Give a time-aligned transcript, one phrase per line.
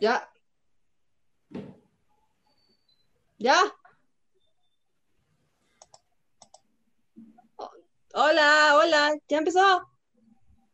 [0.00, 0.30] Ya.
[3.38, 3.56] Ya.
[8.14, 9.88] Hola, hola, ¿ya empezó?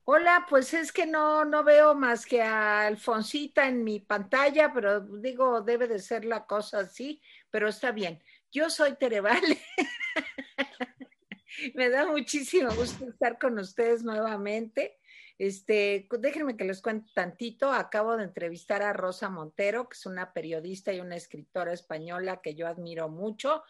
[0.05, 5.01] Hola, pues es que no, no veo más que a Alfonsita en mi pantalla, pero
[5.01, 8.23] digo, debe de ser la cosa así, pero está bien.
[8.53, 9.61] Yo soy Terevale.
[11.75, 14.99] Me da muchísimo gusto estar con ustedes nuevamente.
[15.39, 17.73] Este, déjenme que les cuente tantito.
[17.73, 22.55] Acabo de entrevistar a Rosa Montero, que es una periodista y una escritora española que
[22.55, 23.63] yo admiro mucho.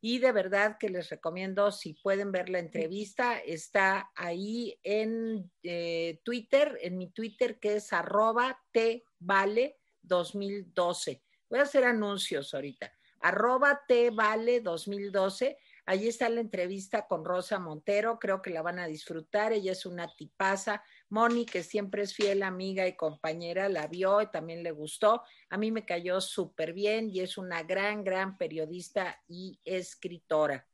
[0.00, 6.18] Y de verdad que les recomiendo, si pueden ver la entrevista, está ahí en eh,
[6.24, 11.22] Twitter, en mi Twitter, que es arroba tvale 2012.
[11.48, 12.92] Voy a hacer anuncios ahorita.
[13.20, 18.86] Arroba tvale 2012 Allí está la entrevista con Rosa Montero, creo que la van a
[18.86, 20.82] disfrutar, ella es una tipaza.
[21.12, 25.22] Moni, que siempre es fiel amiga y compañera, la vio y también le gustó.
[25.50, 30.66] A mí me cayó súper bien y es una gran, gran periodista y escritora.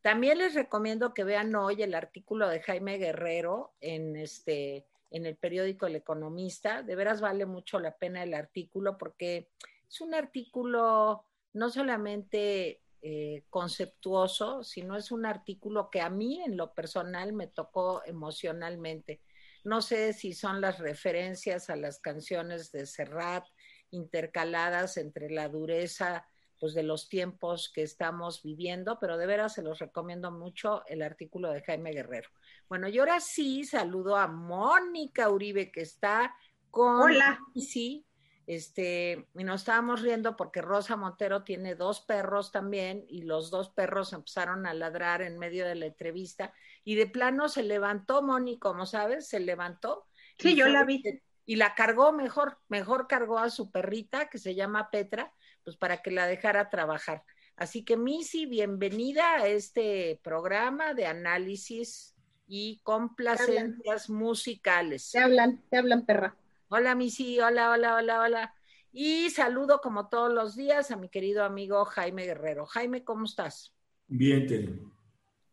[0.00, 5.36] También les recomiendo que vean hoy el artículo de Jaime Guerrero en este en el
[5.36, 6.82] periódico El Economista.
[6.82, 9.50] De veras vale mucho la pena el artículo porque
[9.90, 16.56] es un artículo no solamente eh, conceptuoso, sino es un artículo que a mí en
[16.56, 19.20] lo personal me tocó emocionalmente.
[19.64, 23.44] No sé si son las referencias a las canciones de Serrat
[23.90, 26.26] intercaladas entre la dureza
[26.62, 31.02] pues de los tiempos que estamos viviendo, pero de veras se los recomiendo mucho el
[31.02, 32.30] artículo de Jaime Guerrero.
[32.68, 36.36] Bueno, y ahora sí saludo a Mónica Uribe que está
[36.70, 37.40] con Hola.
[37.56, 38.06] Sí,
[38.46, 43.70] este, y nos estábamos riendo porque Rosa Montero tiene dos perros también y los dos
[43.70, 48.58] perros empezaron a ladrar en medio de la entrevista y de plano se levantó Moni,
[48.58, 50.06] como sabes, se levantó.
[50.38, 51.02] Sí, yo la vi.
[51.44, 55.32] Y la cargó mejor, mejor cargó a su perrita que se llama Petra,
[55.64, 57.24] pues para que la dejara trabajar.
[57.56, 62.14] Así que Missy, bienvenida a este programa de análisis
[62.46, 65.10] y complacencias musicales.
[65.10, 66.36] Te hablan, te hablan, perra.
[66.68, 68.54] Hola, Missy, hola, hola, hola, hola.
[68.92, 72.66] Y saludo como todos los días a mi querido amigo Jaime Guerrero.
[72.66, 73.72] Jaime, ¿cómo estás?
[74.06, 74.78] Bien, Tere.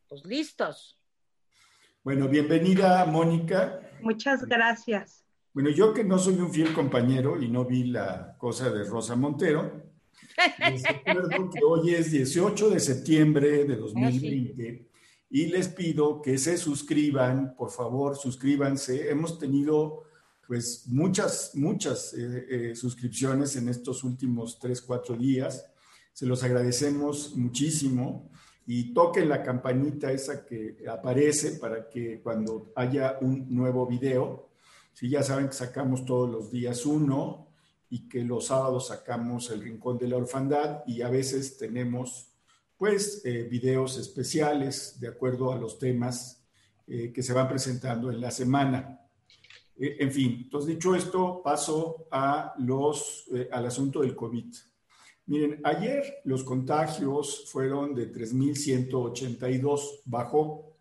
[0.08, 0.99] Pues listos.
[2.09, 3.81] Bueno, bienvenida, Mónica.
[4.02, 5.24] Muchas gracias.
[5.53, 9.16] Bueno, yo que no soy un fiel compañero y no vi la cosa de Rosa
[9.16, 9.84] Montero,
[10.72, 14.90] les recuerdo que hoy es 18 de septiembre de 2020
[15.30, 19.12] y les pido que se suscriban, por favor, suscríbanse.
[19.12, 20.06] Hemos tenido
[20.48, 25.64] pues muchas, muchas eh, eh, suscripciones en estos últimos tres, cuatro días.
[26.12, 28.31] Se los agradecemos muchísimo
[28.72, 34.50] y toquen la campanita esa que aparece para que cuando haya un nuevo video,
[34.94, 37.47] si ya saben que sacamos todos los días uno
[37.90, 42.30] y que los sábados sacamos el Rincón de la Orfandad y a veces tenemos
[42.78, 46.36] pues eh, videos especiales de acuerdo a los temas
[46.86, 49.00] que se van presentando en la semana.
[49.80, 54.53] Eh, en fin, entonces dicho esto, paso a los, eh, al asunto del COVID.
[55.30, 60.76] Miren, ayer los contagios fueron de 3.182, bajó,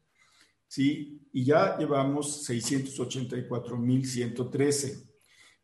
[0.66, 1.20] ¿sí?
[1.34, 5.06] Y ya llevamos 684.113.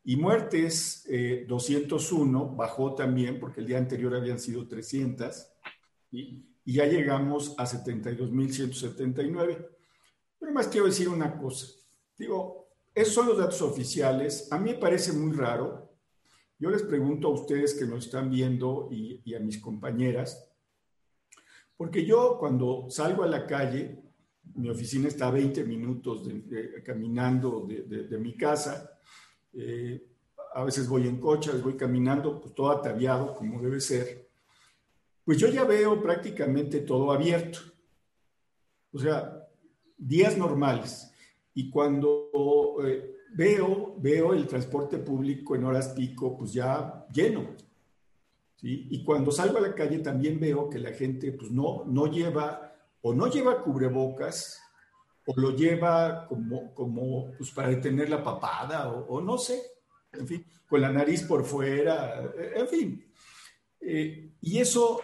[0.04, 1.08] Y muertes,
[1.48, 5.46] 201, eh, bajó también, porque el día anterior habían sido 300,
[6.10, 9.66] y ya llegamos a 72.179.
[10.38, 11.68] Pero más quiero decir una cosa.
[12.18, 14.52] Digo, esos son los datos oficiales.
[14.52, 15.83] A mí me parece muy raro.
[16.58, 20.50] Yo les pregunto a ustedes que nos están viendo y, a mis compañeras,
[21.76, 24.00] porque yo cuando salgo a la calle,
[24.54, 26.28] mi oficina está a 20 minutos
[26.84, 28.98] caminando de, mi casa,
[29.52, 30.06] eh,
[30.54, 34.28] a veces voy en coche, a veces voy caminando, pues todo ataviado como debe ser,
[35.24, 37.58] pues yo ya veo prácticamente todo abierto.
[38.92, 39.48] O sea,
[39.96, 41.10] días normales
[41.52, 47.50] y cuando eh, veo, veo el transporte público en horas pico, pues ya lleno.
[48.56, 48.88] ¿sí?
[48.90, 52.74] Y cuando salgo a la calle también veo que la gente pues no, no lleva
[53.02, 54.60] o no lleva cubrebocas
[55.26, 59.60] o lo lleva como, como pues para detener la papada o, no sé,
[60.12, 63.04] en fin, con la nariz por fuera, en fin.
[63.80, 65.00] Eh, y eso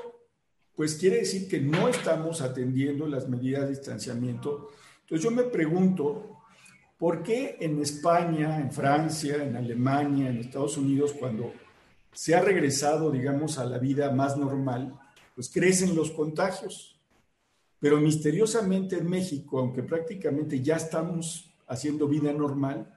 [0.75, 4.71] pues quiere decir que no estamos atendiendo las medidas de distanciamiento.
[5.03, 6.40] Entonces yo me pregunto,
[7.01, 11.51] ¿Por qué en España, en Francia, en Alemania, en Estados Unidos, cuando
[12.13, 15.01] se ha regresado, digamos, a la vida más normal,
[15.35, 17.01] pues crecen los contagios?
[17.79, 22.95] Pero misteriosamente en México, aunque prácticamente ya estamos haciendo vida normal,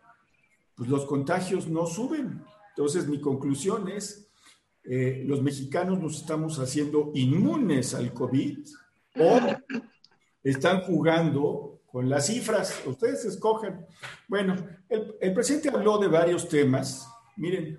[0.76, 2.44] pues los contagios no suben.
[2.76, 4.28] Entonces, mi conclusión es,
[4.84, 8.68] eh, los mexicanos nos estamos haciendo inmunes al COVID
[9.16, 9.40] o
[10.44, 12.82] están jugando con las cifras.
[12.88, 13.86] Ustedes escogen.
[14.28, 14.56] Bueno,
[14.90, 17.08] el, presidente habló de varios temas.
[17.38, 17.78] Miren,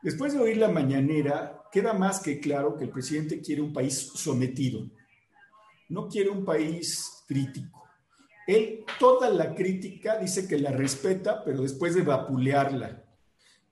[0.00, 4.12] después de oír la mañanera, queda más que claro que el presidente quiere un país
[4.14, 4.88] sometido,
[5.88, 7.82] no quiere un país crítico.
[8.46, 13.02] Él toda la crítica dice que la respeta, pero después de vapulearla,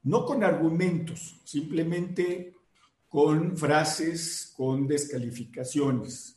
[0.02, 2.56] no con argumentos, simplemente
[3.08, 6.33] con frases, con descalificaciones.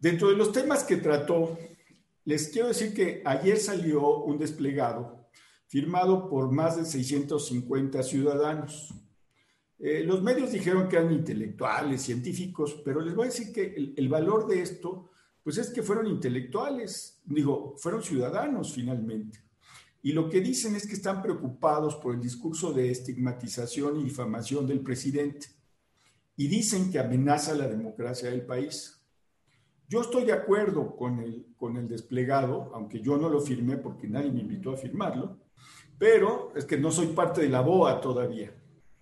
[0.00, 1.58] Dentro de los temas que trató,
[2.24, 5.28] les quiero decir que ayer salió un desplegado
[5.66, 8.94] firmado por más de 650 ciudadanos.
[9.78, 13.94] Eh, los medios dijeron que eran intelectuales, científicos, pero les voy a decir que el,
[13.94, 15.10] el valor de esto,
[15.44, 19.38] pues es que fueron intelectuales, digo, fueron ciudadanos finalmente.
[20.02, 24.66] Y lo que dicen es que están preocupados por el discurso de estigmatización y difamación
[24.66, 25.48] del presidente.
[26.36, 28.99] Y dicen que amenaza la democracia del país.
[29.90, 34.06] Yo estoy de acuerdo con el, con el desplegado, aunque yo no lo firmé porque
[34.06, 35.40] nadie me invitó a firmarlo,
[35.98, 38.54] pero es que no soy parte de la BOA todavía,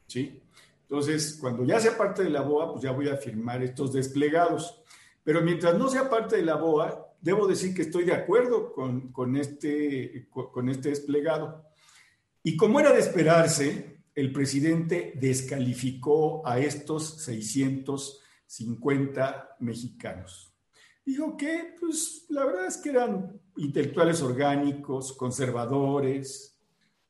[0.07, 0.41] ¿sí?
[0.81, 4.83] Entonces, cuando ya sea parte de la BOA, pues ya voy a firmar estos desplegados.
[5.23, 9.37] Pero mientras no sea parte de la BOA, debo decir que estoy de acuerdo con,
[9.37, 11.67] este, con este desplegado.
[12.43, 20.55] Y como era de esperarse, el presidente descalificó a estos 650 mexicanos.
[21.09, 26.55] Dijo que, pues, la verdad es que eran intelectuales orgánicos, conservadores,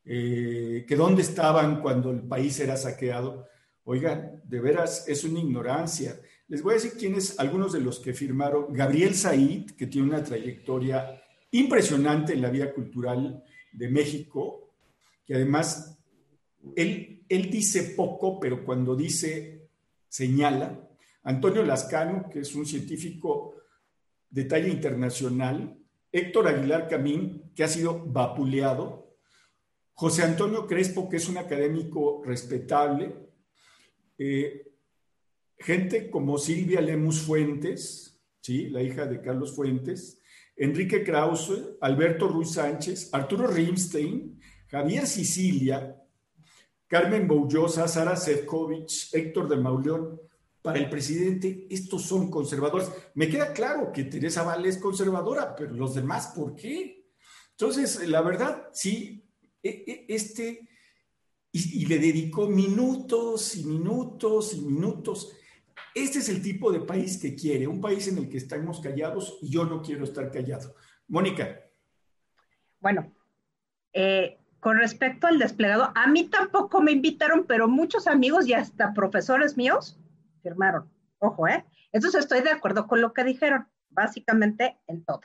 [0.04, 3.48] eh, que dónde estaban cuando el país era saqueado.
[3.82, 6.16] Oigan, de veras, es una ignorancia.
[6.46, 8.72] Les voy a decir quiénes, algunos de los que firmaron.
[8.72, 11.20] Gabriel Said, que tiene una trayectoria
[11.50, 13.42] impresionante en la vida cultural
[13.72, 14.74] de México,
[15.26, 15.98] que además
[16.76, 19.68] él, él dice poco, pero cuando dice,
[20.08, 20.88] señala.
[21.24, 23.57] Antonio Lascano, que es un científico
[24.30, 25.76] de talla internacional,
[26.12, 29.16] Héctor Aguilar Camín, que ha sido vapuleado,
[29.94, 33.16] José Antonio Crespo, que es un académico respetable,
[34.16, 34.72] eh,
[35.58, 38.68] gente como Silvia Lemus Fuentes, ¿sí?
[38.70, 40.20] la hija de Carlos Fuentes,
[40.56, 45.96] Enrique Krause, Alberto Ruiz Sánchez, Arturo Rimstein, Javier Sicilia,
[46.86, 50.20] Carmen Boullosa, Sara Sefcovic, Héctor de Mauleón,
[50.62, 52.90] para el presidente, estos son conservadores.
[53.14, 57.06] Me queda claro que Teresa Vale es conservadora, pero los demás, ¿por qué?
[57.52, 59.24] Entonces, la verdad, sí,
[59.62, 60.68] e, e, este,
[61.52, 65.32] y, le dedicó minutos y minutos y minutos.
[65.94, 69.38] Este es el tipo de país que quiere, un país en el que estamos callados
[69.42, 70.74] y yo no quiero estar callado.
[71.08, 71.60] Mónica.
[72.80, 73.12] Bueno,
[73.92, 78.92] eh, con respecto al desplegado, a mí tampoco me invitaron, pero muchos amigos y hasta
[78.92, 79.98] profesores míos
[81.18, 81.64] Ojo, ¿eh?
[81.92, 85.20] Entonces estoy de acuerdo con lo que dijeron, básicamente en todo.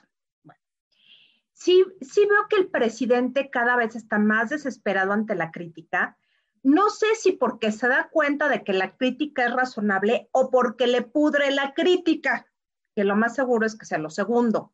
[1.54, 6.18] Sí, sí veo que el presidente cada vez está más desesperado ante la crítica.
[6.64, 10.88] No sé si porque se da cuenta de que la crítica es razonable o porque
[10.88, 12.52] le pudre la crítica,
[12.96, 14.74] que lo más seguro es que sea lo segundo.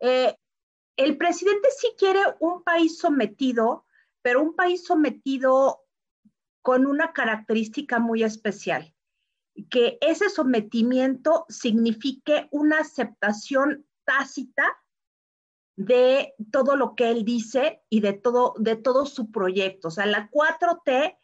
[0.00, 0.36] Eh,
[0.96, 3.84] el presidente sí quiere un país sometido,
[4.22, 5.82] pero un país sometido
[6.62, 8.93] con una característica muy especial
[9.70, 14.64] que ese sometimiento signifique una aceptación tácita
[15.76, 19.88] de todo lo que él dice y de todo, de su proyecto.
[19.88, 21.16] O sea, la 4T,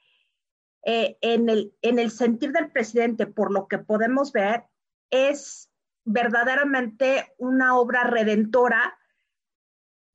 [0.85, 4.65] eh, en, el, en el sentir del presidente, por lo que podemos ver,
[5.11, 5.71] es
[6.05, 8.99] verdaderamente una obra redentora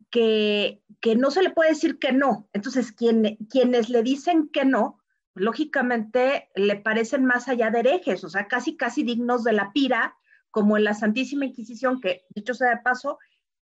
[0.10, 2.50] que, que no se le puede decir que no.
[2.54, 5.00] Entonces, quien, quienes le dicen que no,
[5.36, 10.16] lógicamente le parecen más allá de herejes, o sea, casi, casi dignos de la pira,
[10.50, 13.20] como en la Santísima Inquisición, que dicho sea de paso,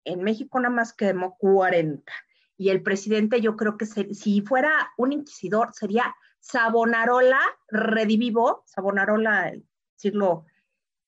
[0.04, 2.12] en México nada más quemó 40.
[2.58, 9.66] Y el presidente, yo creo que si fuera un inquisidor, sería Savonarola redivivo, Savonarola del
[9.96, 10.44] siglo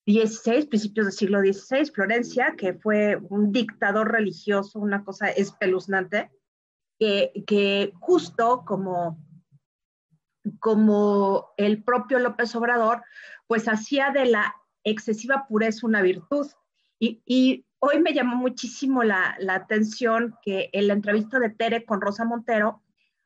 [0.06, 6.30] XVI, principios del siglo XVI, Florencia, que fue un dictador religioso, una cosa espeluznante,
[6.98, 9.18] que, que justo como
[10.58, 13.02] como el propio López Obrador,
[13.46, 16.46] pues hacía de la excesiva pureza una virtud.
[17.00, 22.24] Y, hoy me llamó muchísimo la, atención que en la entrevista de Tere con Rosa
[22.24, 22.82] Montero,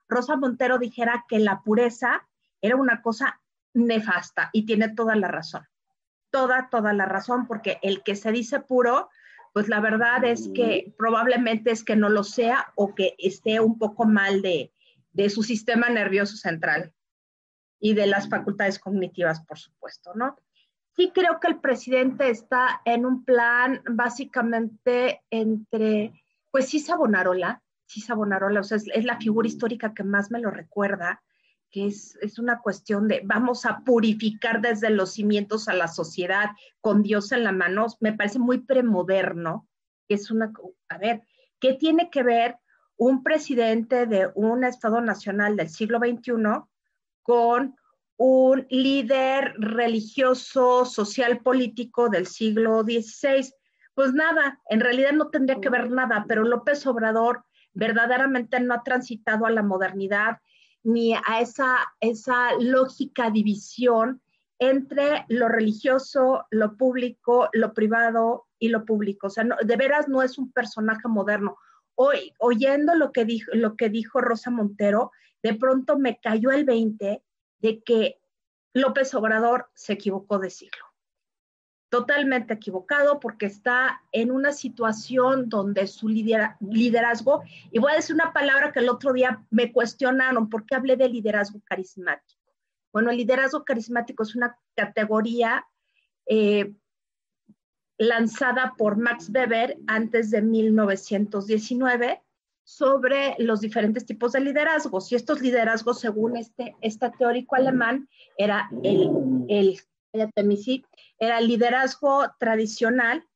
[0.08, 2.28] Rosa Montero dijera que la pureza
[2.60, 3.40] era una cosa
[3.72, 5.66] nefasta y tiene toda la razón.
[6.30, 9.08] Toda, toda la razón, porque el que se dice puro,
[9.52, 13.78] pues la verdad es que probablemente es que no lo sea o que esté un
[13.78, 14.72] poco mal de,
[15.12, 16.92] de su sistema nervioso central
[17.84, 20.36] y de las facultades cognitivas, por supuesto, ¿no?
[20.94, 26.12] Sí creo que el presidente está en un plan básicamente entre,
[26.52, 30.52] pues sí, Sabonarola, sí, Sabonarola, o sea, es, la figura histórica que más me lo
[30.52, 31.24] recuerda,
[31.72, 36.50] que es, es, una cuestión de vamos a purificar desde los cimientos a la sociedad
[36.80, 39.66] con Dios en la mano, me parece muy premoderno,
[40.06, 40.52] es una,
[40.88, 41.22] a ver,
[41.58, 42.58] ¿qué tiene que ver
[42.96, 46.62] un presidente de un Estado nacional del siglo XXI
[47.22, 47.76] con
[48.16, 53.52] un líder religioso, social, político del siglo XVI.
[53.94, 58.82] Pues nada, en realidad no tendría que ver nada, pero López Obrador verdaderamente no ha
[58.82, 60.38] transitado a la modernidad
[60.84, 64.20] ni a esa, esa lógica división
[64.58, 69.26] entre lo religioso, lo público, lo privado y lo público.
[69.26, 71.56] O sea, de veras no es un personaje moderno.
[71.96, 75.10] Hoy, oyendo lo que, dijo, lo que dijo Rosa Montero,
[75.42, 77.22] de pronto me cayó el 20
[77.58, 78.20] de que
[78.74, 80.84] López Obrador se equivocó de siglo.
[81.90, 88.32] Totalmente equivocado porque está en una situación donde su liderazgo, y voy a decir una
[88.32, 92.40] palabra que el otro día me cuestionaron, ¿por qué hablé de liderazgo carismático?
[92.92, 95.66] Bueno, el liderazgo carismático es una categoría
[96.26, 96.74] eh,
[97.98, 102.22] lanzada por Max Weber antes de 1919
[102.64, 105.10] sobre los diferentes tipos de liderazgos.
[105.10, 109.10] Y estos liderazgos, según este, este teórico alemán, era el,
[109.48, 109.80] el,
[110.12, 113.26] era el liderazgo tradicional,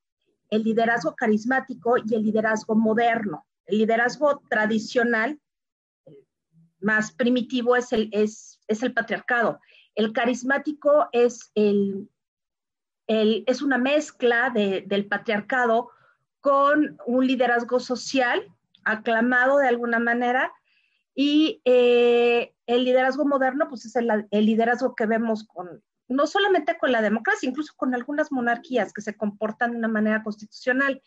[0.49, 3.45] el liderazgo carismático y el liderazgo moderno.
[3.65, 5.39] El liderazgo tradicional,
[6.79, 9.59] más primitivo, es el, es, es el patriarcado.
[9.93, 12.09] El carismático es, el,
[13.07, 15.89] el es una mezcla de, del patriarcado
[16.39, 18.47] con un liderazgo social
[18.91, 20.51] aclamado de alguna manera.
[21.13, 26.91] Y eh, el liderazgo moderno, pues es el, liderazgo que vemos con, no solamente con
[26.91, 31.01] la democracia, incluso con algunas monarquías que se comportan de una manera constitucional.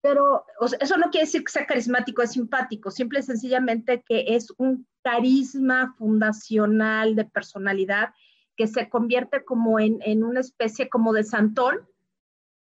[0.00, 0.44] Pero
[0.80, 4.86] eso no quiere decir que sea carismático, es simpático, simple y sencillamente que es un
[5.02, 8.10] carisma fundacional de personalidad
[8.56, 11.86] que se convierte como en, en una especie como de santón,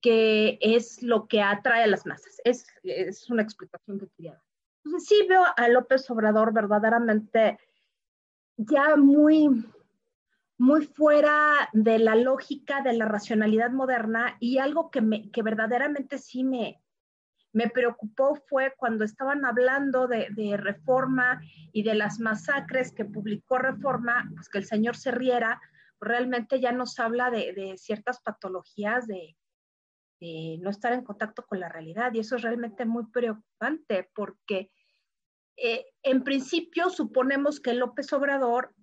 [0.05, 2.39] que es lo que atrae a las masas.
[2.43, 4.99] Es, es una explicación que quería dar.
[4.99, 7.57] Sí veo a López Obrador verdaderamente
[8.55, 9.65] ya muy,
[10.59, 16.19] muy fuera de la lógica de la racionalidad moderna y algo que, me, que verdaderamente
[16.19, 16.79] sí me,
[17.51, 21.41] me preocupó fue cuando estaban hablando de, de, reforma
[21.73, 25.59] y de las masacres que publicó reforma, pues que el señor se riera,
[25.99, 29.35] realmente ya nos habla de, de ciertas patologías de,
[30.19, 34.71] no estar en contacto con la realidad y eso es realmente muy preocupante porque
[35.57, 38.73] eh, en principio suponemos que López Obrador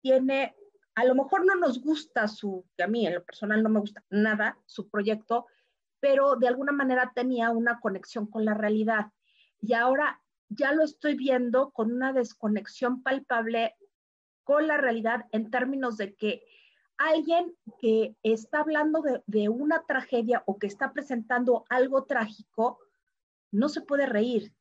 [0.00, 0.54] tiene,
[0.94, 3.80] a lo mejor no nos gusta su, que a mí en lo personal no me
[3.80, 5.46] gusta nada su proyecto,
[6.00, 9.12] pero de alguna manera tenía una conexión con la realidad.
[9.60, 13.76] Y ahora ya lo estoy viendo con una desconexión palpable
[14.44, 16.44] con la realidad en términos de que
[17.08, 22.78] alguien que está hablando de, una tragedia o que está presentando algo trágico,
[23.50, 24.54] no se puede reír,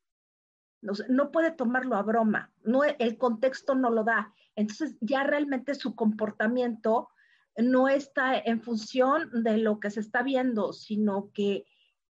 [0.82, 4.34] no, puede tomarlo a broma, no, el contexto no lo da.
[4.56, 7.10] Entonces ya realmente su comportamiento
[7.56, 11.66] no está en función de lo que se está viendo, sino que,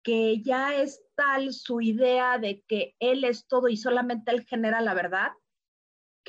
[0.03, 4.81] que ya es tal su idea de que él es todo y solamente él genera
[4.81, 5.31] la verdad,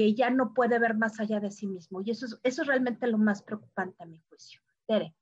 [0.01, 2.01] que ya no puede ver más allá de sí mismo.
[2.01, 4.63] Y eso es, eso es realmente lo más preocupante a mi juicio.
[4.87, 5.15] Tere.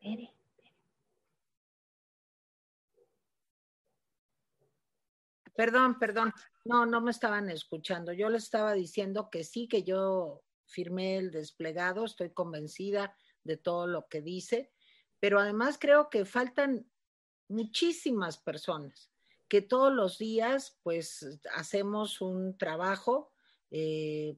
[0.00, 0.34] Tere.
[5.56, 6.34] Perdón, perdón.
[6.66, 8.12] No, no me estaban escuchando.
[8.12, 13.86] Yo les estaba diciendo que sí, que yo firmé el desplegado, estoy convencida de todo
[13.86, 14.70] lo que dice,
[15.18, 16.86] pero además creo que faltan
[17.48, 19.10] muchísimas personas
[19.50, 23.32] que todos los días pues hacemos un trabajo
[23.72, 24.36] eh,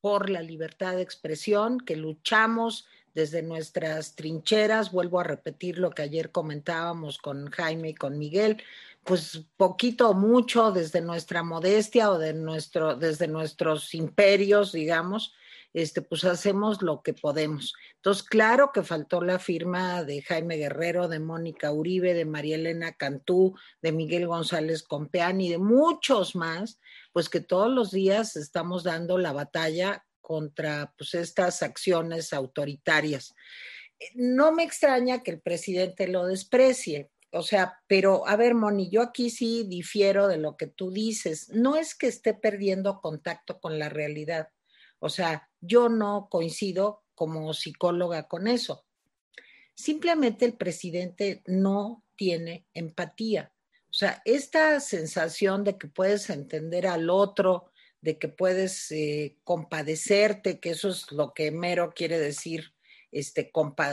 [0.00, 6.02] por la libertad de expresión, que luchamos desde nuestras trincheras, vuelvo a repetir lo que
[6.02, 8.62] ayer comentábamos con Jaime y con Miguel,
[9.02, 15.34] pues poquito o mucho desde nuestra modestia o de nuestro, desde nuestros imperios, digamos,
[15.74, 17.74] este, pues hacemos lo que podemos.
[17.96, 22.92] Entonces, claro que faltó la firma de Jaime Guerrero, de Mónica Uribe, de María Elena
[22.92, 26.80] Cantú, de Miguel González Compeán y de muchos más,
[27.12, 33.34] pues que todos los días estamos dando la batalla contra pues, estas acciones autoritarias.
[34.14, 39.02] No me extraña que el presidente lo desprecie, o sea, pero a ver, Moni, yo
[39.02, 41.48] aquí sí difiero de lo que tú dices.
[41.48, 44.50] No es que esté perdiendo contacto con la realidad.
[44.98, 48.84] O sea, yo no coincido como psicóloga con eso.
[49.74, 53.52] Simplemente el presidente no tiene empatía.
[53.90, 57.70] O sea, esta sensación de que puedes entender al otro,
[58.00, 62.74] de que puedes eh, compadecerte, que eso es lo que mero quiere decir,
[63.12, 63.52] este,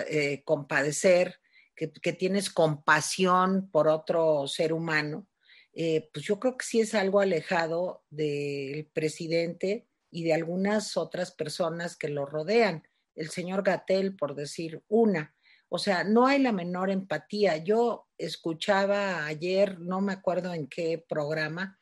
[0.09, 1.39] eh, compadecer,
[1.75, 5.27] que, tienes compasión por otro ser humano,
[5.73, 11.31] eh, pues yo creo que sí es algo alejado del presidente y de algunas otras
[11.31, 12.87] personas que lo rodean.
[13.15, 15.35] El señor Gatel, por decir una.
[15.69, 17.57] O sea, no hay la menor empatía.
[17.57, 21.79] Yo escuchaba ayer, no me acuerdo en qué programa,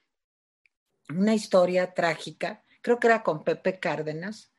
[1.09, 4.53] una historia trágica, creo que era con Pepe Cárdenas,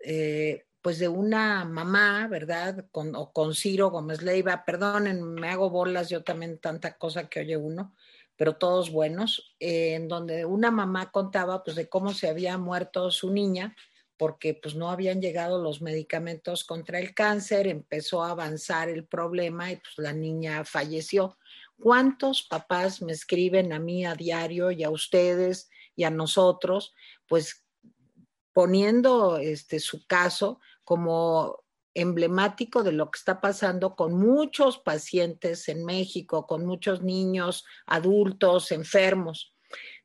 [0.00, 2.86] eh, pues de una mamá, ¿verdad?
[2.90, 7.40] Con, o con Ciro Gómez Leiva, perdonen, me hago bolas yo también tanta cosa que
[7.40, 7.94] oye uno,
[8.36, 13.10] pero todos buenos, eh, en donde una mamá contaba pues de cómo se había muerto
[13.10, 13.74] su niña
[14.16, 19.72] porque pues no habían llegado los medicamentos contra el cáncer, empezó a avanzar el problema
[19.72, 21.36] y pues la niña falleció.
[21.76, 26.94] ¿Cuántos papás me escriben a mí a diario y a ustedes y a nosotros,
[27.26, 27.64] pues
[28.52, 31.63] poniendo este su caso como
[31.94, 38.72] emblemático de lo que está pasando con muchos pacientes en México, con muchos niños, adultos,
[38.72, 39.54] enfermos.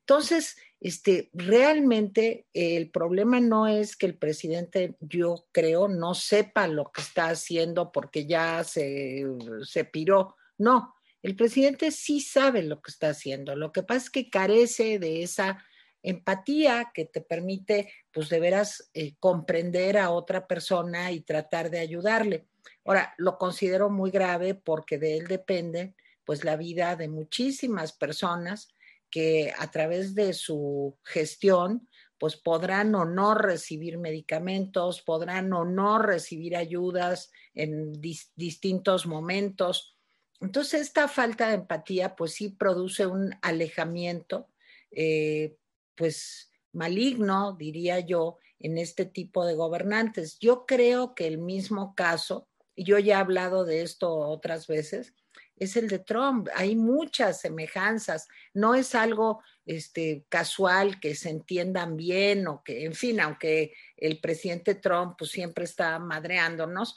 [0.02, 6.92] Entonces, este, realmente el problema no es que el presidente, yo creo, no sepa lo
[6.92, 9.26] que está haciendo porque ya se,
[9.64, 10.36] se piró.
[10.58, 13.56] No, el presidente sí sabe lo que está haciendo.
[13.56, 15.64] Lo que pasa es que carece de esa
[16.02, 21.80] empatía que te permite, pues de veras, eh, comprender a otra persona y tratar de
[21.80, 22.48] ayudarle.
[22.86, 25.96] Ahora, lo considero muy grave porque de él depende,
[26.26, 28.70] pues, la vida de muchísimas personas
[29.10, 31.88] que a través de su gestión,
[32.20, 37.94] pues podrán o no recibir medicamentos, podrán o no recibir ayudas en
[38.36, 39.98] distintos momentos.
[40.42, 44.50] Entonces, esta falta de empatía, pues sí produce un alejamiento
[44.92, 45.56] eh,
[46.00, 50.40] pues maligno, diría yo, en este tipo de gobernantes.
[50.40, 55.14] Yo creo que el mismo caso, y yo ya he hablado de esto otras veces,
[55.58, 56.48] es el de Trump.
[56.56, 58.30] Hay muchas semejanzas.
[58.54, 64.22] No es algo este, casual que se entiendan bien o que, en fin, aunque el
[64.22, 66.96] presidente Trump pues, siempre está madreándonos,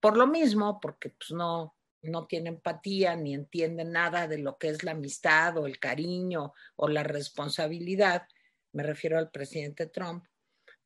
[0.00, 4.68] por lo mismo, porque pues, no, no tiene empatía ni entiende nada de lo que
[4.68, 8.26] es la amistad o el cariño o la responsabilidad,
[8.74, 10.24] me refiero al presidente Trump,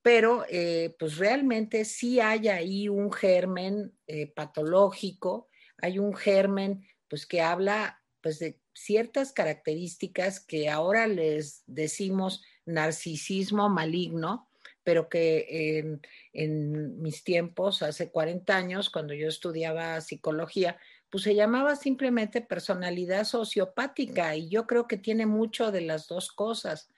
[0.02, 5.48] pero eh, pues realmente sí hay ahí un germen eh, patológico,
[5.78, 13.68] hay un germen pues que habla pues de ciertas características que ahora les decimos narcisismo
[13.68, 14.48] maligno,
[14.84, 16.00] pero que en,
[16.32, 20.78] en, mis tiempos, hace 40 años, cuando yo estudiaba psicología,
[21.10, 26.32] pues se llamaba simplemente personalidad sociopática y yo creo que tiene mucho de las dos
[26.32, 26.90] cosas.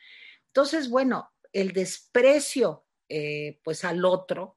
[0.50, 4.56] Entonces, bueno, el desprecio eh, pues al otro,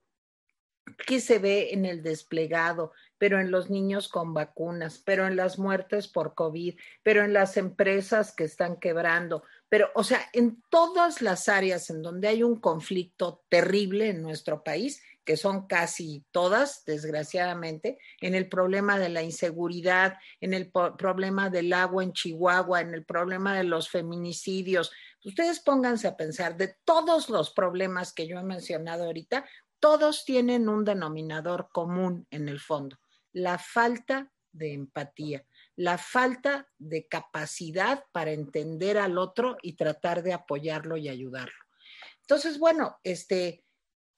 [1.08, 5.58] que se ve en el desplegado, pero en los niños con vacunas, pero en las
[5.58, 11.22] muertes por COVID, pero en las empresas que están quebrando, pero, o sea, en todas
[11.22, 16.84] las áreas en donde hay un conflicto terrible en nuestro país, que son casi todas,
[16.86, 22.94] desgraciadamente, en el problema de la inseguridad, en el problema del agua en Chihuahua, en
[22.94, 24.92] el problema de los feminicidios.
[25.26, 29.46] Ustedes pónganse a pensar de todos los problemas que yo he mencionado ahorita,
[29.80, 32.98] todos tienen un denominador común en el fondo,
[33.32, 40.34] la falta de empatía, la falta de capacidad para entender al otro y tratar de
[40.34, 41.54] apoyarlo y ayudarlo.
[42.22, 43.66] Entonces, bueno, este,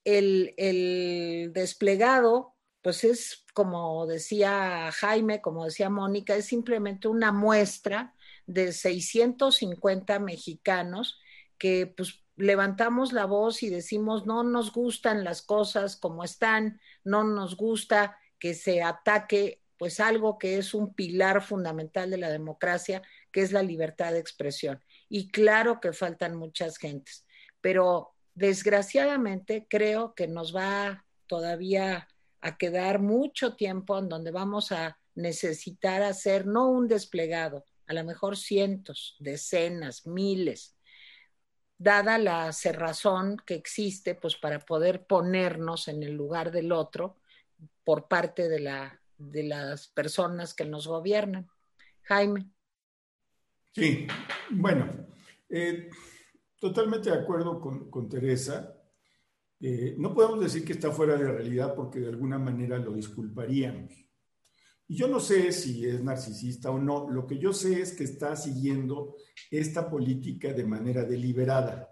[0.03, 8.13] el, desplegado, pues es como decía Jaime, como decía Mónica, es simplemente una muestra
[8.45, 11.19] de 650 mexicanos
[11.57, 17.23] que pues levantamos la voz y decimos no nos gustan las cosas como están, no
[17.23, 23.01] nos gusta que se ataque pues algo que es un pilar fundamental de la democracia,
[23.31, 24.81] que es la libertad de expresión.
[25.09, 27.25] Y claro que faltan muchas gentes,
[27.61, 32.07] pero desgraciadamente creo que nos va todavía
[32.41, 38.03] a quedar mucho tiempo en donde vamos a necesitar hacer no un desplegado, a lo
[38.03, 40.75] mejor cientos, decenas, miles,
[41.77, 47.17] dada la cerrazón que existe, pues para poder ponernos en el lugar del otro
[47.83, 51.47] por parte de, la, de las personas que nos gobiernan.
[52.03, 52.49] Jaime.
[53.73, 54.07] Sí,
[54.51, 54.89] bueno,
[55.49, 55.89] eh,
[56.59, 58.73] totalmente de acuerdo con, Teresa.
[59.59, 64.04] Eh, no podemos decir que está fuera de realidad porque de alguna manera lo disculparíamos.
[64.87, 68.03] Y yo no sé si es narcisista o no, lo que yo sé es que
[68.03, 69.15] está siguiendo
[69.49, 71.91] esta política de manera deliberada.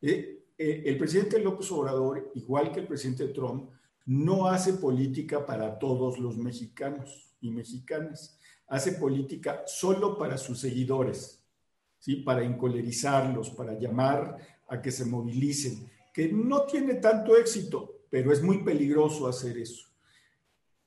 [0.00, 3.70] Eh, eh, el presidente López Obrador, igual que el presidente Trump,
[4.04, 11.42] no hace política para todos los mexicanos y mexicanas, hace política solo para sus seguidores,
[11.98, 12.16] ¿sí?
[12.16, 14.36] para encolerizarlos, para llamar
[14.68, 19.87] a que se movilicen, que no tiene tanto éxito, pero es muy peligroso hacer eso.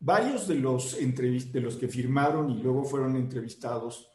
[0.03, 4.11] Varios de los, de los que firmaron y luego fueron entrevistados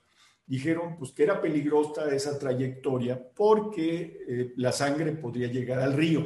[0.46, 6.25] dijeron pues, que era peligrosa esa trayectoria porque eh, la sangre podría llegar al río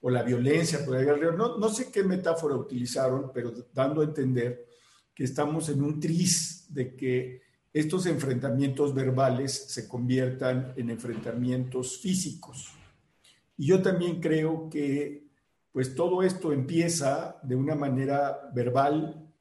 [0.00, 1.32] o la violencia podría llegar al río.
[1.32, 4.66] No, no sé qué metáfora utilizaron, pero dando a entender
[5.14, 12.72] que estamos en un tris de que estos enfrentamientos verbales se conviertan en enfrentamientos físicos.
[13.56, 15.21] Y yo también creo que
[15.72, 19.32] pues todo esto empieza de una manera verbal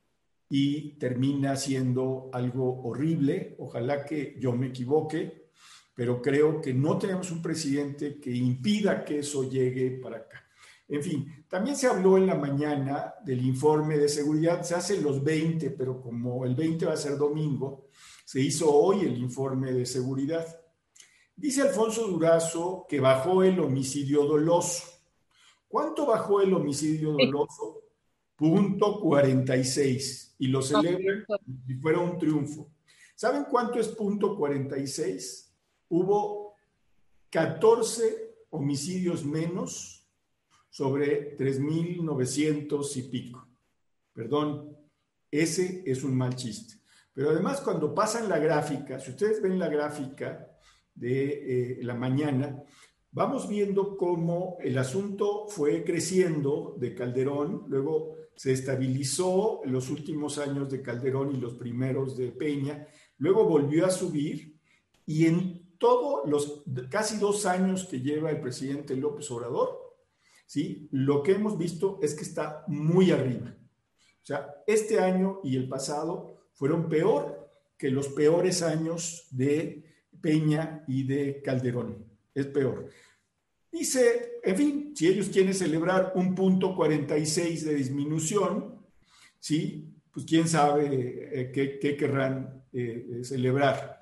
[0.49, 3.55] y termina siendo algo horrible.
[3.59, 5.49] Ojalá que yo me equivoque,
[5.93, 10.47] pero creo que no tenemos un presidente que impida que eso llegue para acá.
[10.87, 15.23] En fin, también se habló en la mañana del informe de seguridad, se hace los
[15.23, 17.87] 20, pero como el 20 va a ser domingo,
[18.25, 20.45] se hizo hoy el informe de seguridad.
[21.33, 24.90] Dice Alfonso Durazo que bajó el homicidio doloso.
[25.71, 27.83] ¿Cuánto bajó el homicidio doloso?
[28.35, 30.35] Punto 46.
[30.39, 32.69] Y lo celebran como si fuera un triunfo.
[33.15, 35.55] ¿Saben cuánto es punto 46?
[35.87, 36.55] Hubo
[37.29, 40.05] 14 homicidios menos
[40.69, 43.47] sobre 3.900 y pico.
[44.11, 44.75] Perdón,
[45.31, 46.81] ese es un mal chiste.
[47.13, 50.49] Pero además cuando pasan la gráfica, si ustedes ven la gráfica
[50.93, 52.61] de eh, la mañana,
[53.11, 60.37] vamos viendo cómo el asunto fue creciendo de Calderón, luego se estabilizó en los últimos
[60.37, 64.55] años de Calderón y los primeros de Peña, luego volvió a subir
[65.05, 69.95] y en todos los casi dos años que lleva el presidente López Obrador,
[70.45, 70.87] ¿sí?
[70.91, 73.57] lo que hemos visto es que está muy arriba.
[74.21, 79.83] O sea, este año y el pasado fueron peor que los peores años de
[80.21, 82.89] Peña y de Calderón es peor.
[83.71, 88.85] Dice, en fin, si ellos quieren celebrar un punto 46 de disminución,
[89.39, 89.87] ¿sí?
[90.11, 94.01] Pues quién sabe eh, qué, querrán eh, eh, celebrar.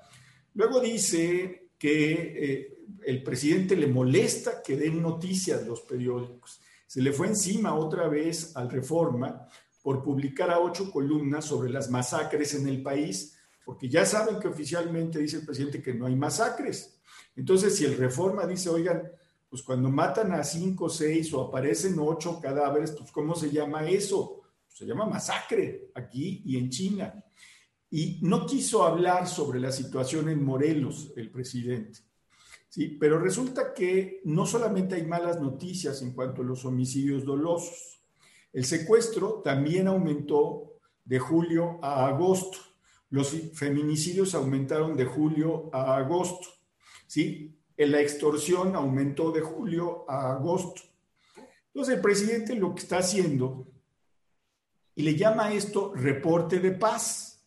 [0.54, 6.60] Luego dice que el presidente le molesta que den noticias los periódicos.
[6.86, 9.46] Se le fue encima otra vez al Reforma
[9.80, 13.38] por publicar a ocho columnas sobre las masacres en el país,
[13.70, 16.98] porque ya saben que oficialmente dice el presidente que no hay masacres.
[17.36, 19.08] Entonces, si el Reforma dice, oigan,
[19.48, 24.40] pues cuando matan a cinco seis o aparecen ocho cadáveres, pues ¿cómo se llama eso?
[24.66, 27.24] Se llama masacre aquí y en China.
[27.90, 32.00] Y no quiso hablar sobre la situación en Morelos el presidente.
[32.68, 38.02] Sí, pero resulta que no solamente hay malas noticias en cuanto a los homicidios dolosos.
[38.52, 42.58] El secuestro también aumentó de julio a agosto.
[43.10, 46.48] Los feminicidios aumentaron de julio a agosto.
[47.06, 47.56] ¿sí?
[47.76, 50.82] La extorsión aumentó de julio a agosto.
[51.68, 53.66] Entonces el presidente lo que está haciendo,
[54.94, 57.42] y le llama esto reporte de paz.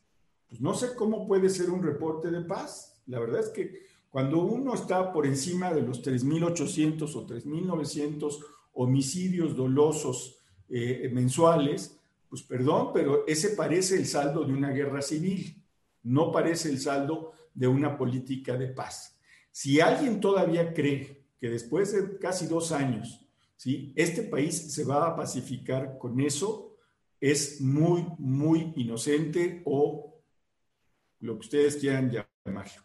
[0.49, 3.01] Pues no sé cómo puede ser un reporte de paz.
[3.05, 8.39] La verdad es que cuando uno está por encima de los 3.800 o 3.900
[8.73, 11.99] homicidios dolosos eh, mensuales,
[12.33, 15.63] pues perdón, pero ese parece el saldo de una guerra civil,
[16.01, 19.19] no parece el saldo de una política de paz.
[19.51, 23.23] Si alguien todavía cree que después de casi dos años,
[23.55, 23.93] ¿sí?
[23.95, 26.75] este país se va a pacificar con eso,
[27.21, 30.19] es muy, muy inocente o
[31.19, 32.81] lo que ustedes quieran llamarlo.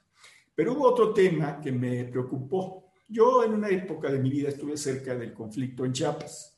[0.55, 2.93] Pero hubo otro tema que me preocupó.
[3.09, 6.58] Yo en una época de mi vida estuve cerca del conflicto en Chiapas,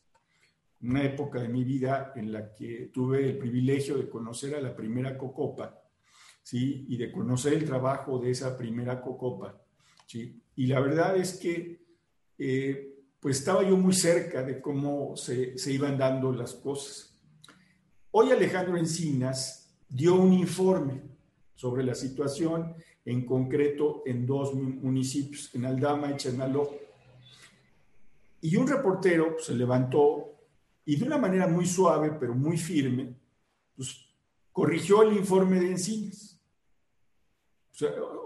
[0.82, 4.74] una época de mi vida en la que tuve el privilegio de conocer a la
[4.74, 5.82] primera Cocopa,
[6.42, 6.86] ¿sí?
[6.88, 9.60] Y de conocer el trabajo de esa primera Cocopa.
[10.56, 11.80] Y la verdad es que
[12.38, 12.90] eh,
[13.20, 17.14] pues estaba yo muy cerca de cómo se, se iban dando las cosas.
[18.10, 21.02] Hoy Alejandro Encinas dio un informe
[21.54, 26.70] sobre la situación en concreto en dos municipios, en Aldama y Chenaló.
[28.40, 30.39] Y un reportero se levantó
[30.84, 33.14] y de una manera muy suave, pero muy firme,
[33.76, 34.08] pues,
[34.52, 36.40] corrigió el informe de Encinas.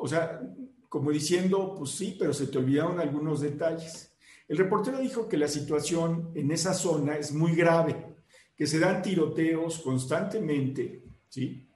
[0.01, 0.41] O sea,
[0.89, 4.15] como diciendo, pues sí, pero se te olvidaron algunos detalles.
[4.49, 8.17] El reportero dijo que la situación en esa zona es muy grave,
[8.57, 11.67] que se dan tiroteos constantemente, ¿sí?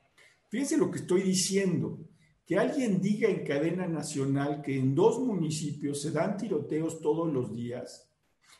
[0.48, 1.98] Fíjense lo que estoy diciendo,
[2.46, 7.52] que alguien diga en cadena nacional que en dos municipios se dan tiroteos todos los
[7.52, 8.10] días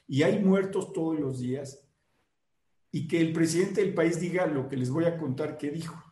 [0.07, 1.88] y hay muertos todos los días,
[2.91, 6.03] y que el presidente del país diga lo que les voy a contar que dijo.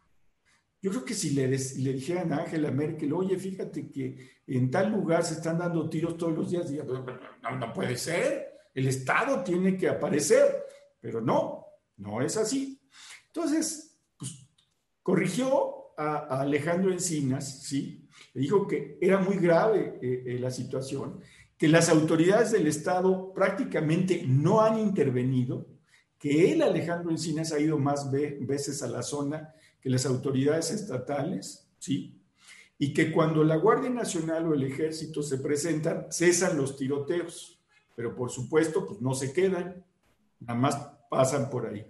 [0.82, 4.92] Yo creo que si le, le dijeran a Angela Merkel, oye, fíjate que en tal
[4.92, 9.76] lugar se están dando tiros todos los días, no, no puede ser, el Estado tiene
[9.76, 10.64] que aparecer,
[11.00, 12.80] pero no, no es así.
[13.28, 14.46] Entonces, pues,
[15.02, 18.06] corrigió a, Alejandro Encinas, ¿sí?
[18.34, 21.20] Le dijo que era muy grave eh, eh, la situación,
[21.56, 25.66] que las autoridades del Estado prácticamente no han intervenido,
[26.18, 31.68] que él, Alejandro Encinas, ha ido más veces a la zona que las autoridades estatales,
[31.78, 32.18] ¿sí?
[32.78, 37.60] Y que cuando la Guardia Nacional o el Ejército se presentan, cesan los tiroteos,
[37.94, 39.84] pero por supuesto, pues no se quedan,
[40.40, 40.76] nada más
[41.10, 41.86] pasan por ahí.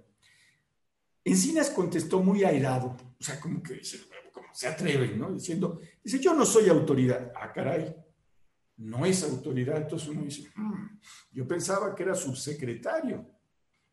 [1.25, 3.81] Encinas contestó muy airado, o sea, como que
[4.53, 5.33] se atreve, ¿no?
[5.33, 7.33] Diciendo, dice, yo no soy autoridad.
[7.35, 7.95] Ah, caray,
[8.79, 9.77] no es autoridad.
[9.77, 10.99] Entonces uno dice, mm,
[11.33, 13.36] yo pensaba que era subsecretario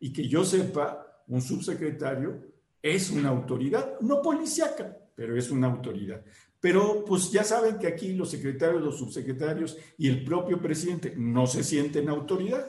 [0.04, 2.44] y que yo sepa, un subsecretario
[2.82, 6.22] es una autoridad, no policíaca, pero es una autoridad.
[6.60, 11.48] Pero pues ya saben que aquí los secretarios, los subsecretarios y el propio presidente no
[11.48, 12.68] se sienten autoridad.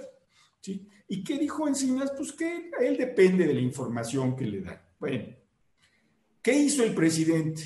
[0.61, 0.89] ¿sí?
[1.09, 2.13] ¿Y qué dijo Encinas?
[2.17, 4.81] Pues que él depende de la información que le dan.
[5.01, 5.35] Bueno,
[6.41, 7.63] ¿qué hizo el presidente?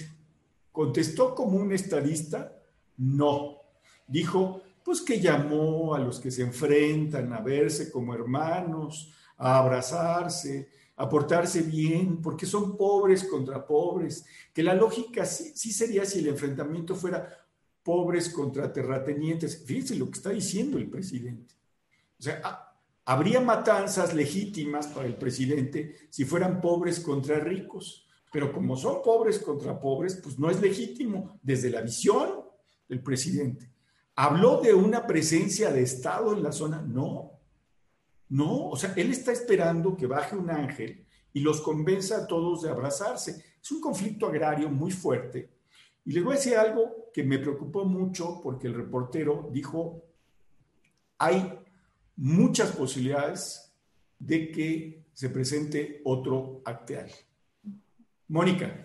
[0.72, 2.58] ¿Contestó como un estadista?
[2.96, 3.58] No.
[4.06, 10.68] Dijo, pues que llamó a los que se enfrentan a verse como hermanos, a abrazarse,
[10.96, 16.26] a portarse bien, porque son pobres contra pobres, que la lógica sí, sería si el
[16.26, 17.28] enfrentamiento fuera
[17.84, 19.64] pobres contra terratenientes.
[19.64, 21.54] Fíjense lo que está diciendo el presidente.
[22.18, 22.74] O sea,
[23.04, 29.38] habría matanzas legítimas para el presidente si fueran pobres contra ricos, pero como son pobres
[29.38, 32.42] contra pobres, pues no es legítimo desde la visión
[32.88, 33.70] del presidente.
[34.16, 36.82] ¿Habló de una presencia de Estado en la zona?
[36.82, 37.37] No,
[38.30, 42.62] no, o sea, él está esperando que baje un ángel y los convenza a todos
[42.62, 43.44] de abrazarse.
[43.62, 45.50] Es un conflicto agrario muy fuerte.
[46.04, 50.04] Y les voy a decir algo que me preocupó mucho porque el reportero dijo,
[51.18, 51.58] hay
[52.16, 53.74] muchas posibilidades
[54.18, 57.10] de que se presente otro acteal.
[58.28, 58.84] Mónica.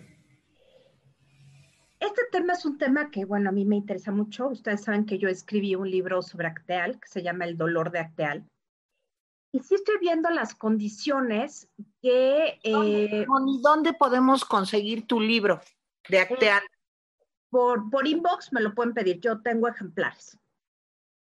[2.00, 4.48] Este tema es un tema que, bueno, a mí me interesa mucho.
[4.48, 8.00] Ustedes saben que yo escribí un libro sobre acteal que se llama El dolor de
[8.00, 8.44] acteal
[9.54, 11.68] y sí estoy viendo las condiciones
[12.02, 12.58] que...
[12.64, 13.24] Eh,
[13.62, 15.60] ¿Dónde podemos conseguir tu libro
[16.08, 16.62] de Acteal?
[17.50, 20.36] Por, por inbox me lo pueden pedir, yo tengo ejemplares.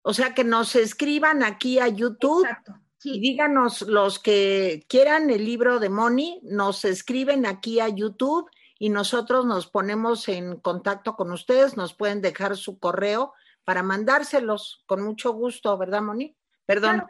[0.04, 2.46] O sea, que nos escriban aquí a YouTube.
[2.46, 2.80] Exacto.
[3.04, 8.90] Y díganos los que quieran el libro de Moni, nos escriben aquí a YouTube y
[8.90, 15.02] nosotros nos ponemos en contacto con ustedes, nos pueden dejar su correo para mandárselos con
[15.02, 16.38] mucho gusto, ¿verdad, Moni?
[16.68, 17.04] Perdón.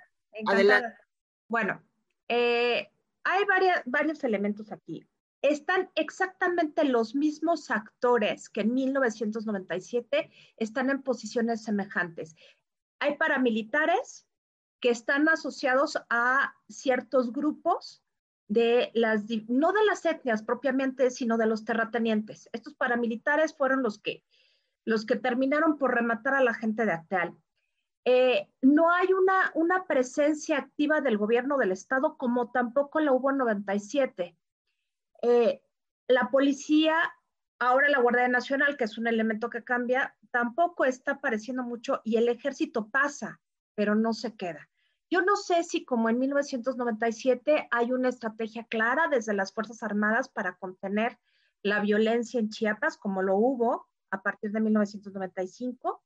[0.47, 1.00] Adelante.
[1.51, 1.83] Bueno,
[2.29, 2.89] eh,
[3.25, 3.43] hay
[3.85, 5.05] varios elementos aquí.
[5.41, 12.37] Están exactamente los mismos actores que en 1997 están en posiciones semejantes.
[12.99, 14.25] Hay paramilitares
[14.79, 18.01] que están asociados a ciertos grupos
[18.47, 22.47] de las, no de las etnias propiamente, sino de los terratenientes.
[22.53, 24.23] Estos paramilitares fueron los que,
[24.85, 27.35] los que terminaron por rematar a la gente de Acteal.
[28.03, 33.29] Eh, no hay una, una presencia activa del gobierno del Estado como tampoco la hubo
[33.29, 34.37] en 97.
[35.21, 35.61] Eh,
[36.07, 36.95] la policía,
[37.59, 42.17] ahora la Guardia Nacional, que es un elemento que cambia, tampoco está apareciendo mucho y
[42.17, 43.39] el ejército pasa,
[43.75, 44.67] pero no se queda.
[45.11, 50.29] Yo no sé si como en 1997 hay una estrategia clara desde las Fuerzas Armadas
[50.29, 51.19] para contener
[51.63, 56.01] la violencia en Chiapas, como lo hubo a partir de 1995.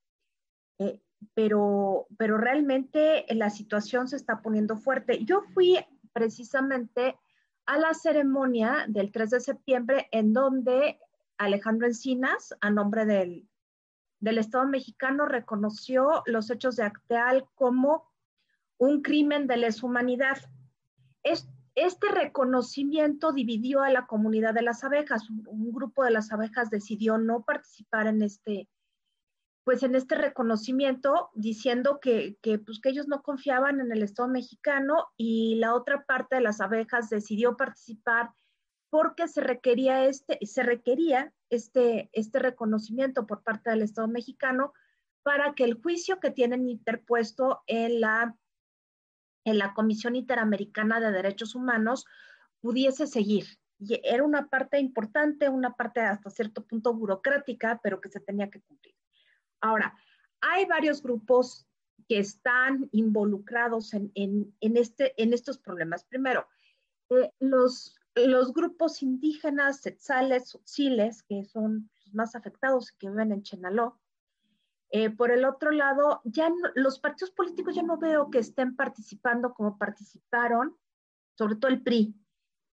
[0.79, 1.01] Eh,
[1.33, 5.23] pero, pero realmente la situación se está poniendo fuerte.
[5.25, 5.77] Yo fui
[6.13, 7.17] precisamente
[7.65, 10.99] a la ceremonia del 3 de septiembre en donde
[11.37, 13.47] Alejandro Encinas, a nombre del,
[14.19, 18.03] del Estado mexicano, reconoció los hechos de Acteal como
[18.77, 20.37] un crimen de lesa humanidad.
[21.23, 25.29] Es, este reconocimiento dividió a la comunidad de las abejas.
[25.29, 28.69] Un, grupo de las abejas decidió no participar en este,
[29.65, 34.29] pues en este reconocimiento, diciendo que, que, pues, que ellos no confiaban en el Estado
[34.29, 38.29] mexicano y la otra parte de las abejas decidió participar
[38.91, 44.71] porque se requería este, se requería este, este reconocimiento por parte del Estado mexicano
[45.23, 48.37] para que el juicio que tienen interpuesto en la,
[49.45, 52.05] en la Comisión Interamericana de Derechos Humanos
[52.61, 53.45] pudiese seguir.
[53.79, 58.51] Y era una parte importante, una parte hasta cierto punto burocrática, pero que se tenía
[58.51, 58.95] que cumplir.
[59.61, 59.97] Ahora,
[60.41, 61.67] hay varios grupos
[62.07, 66.03] que están involucrados en, en, en este, en estos problemas.
[66.03, 66.47] Primero,
[67.09, 73.99] eh, los, los grupos indígenas, setzales, chiles, que son más afectados que viven en Chenaló.
[74.91, 79.53] Eh, por el otro lado, ya los partidos políticos ya no veo que estén participando
[79.53, 80.77] como participaron,
[81.37, 82.15] sobre todo el PRI,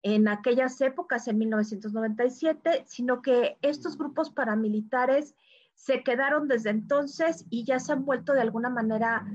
[0.02, 5.36] en aquellas épocas, en 1997, sino que estos grupos paramilitares
[5.80, 9.26] se quedaron desde entonces y ya se han vuelto de alguna manera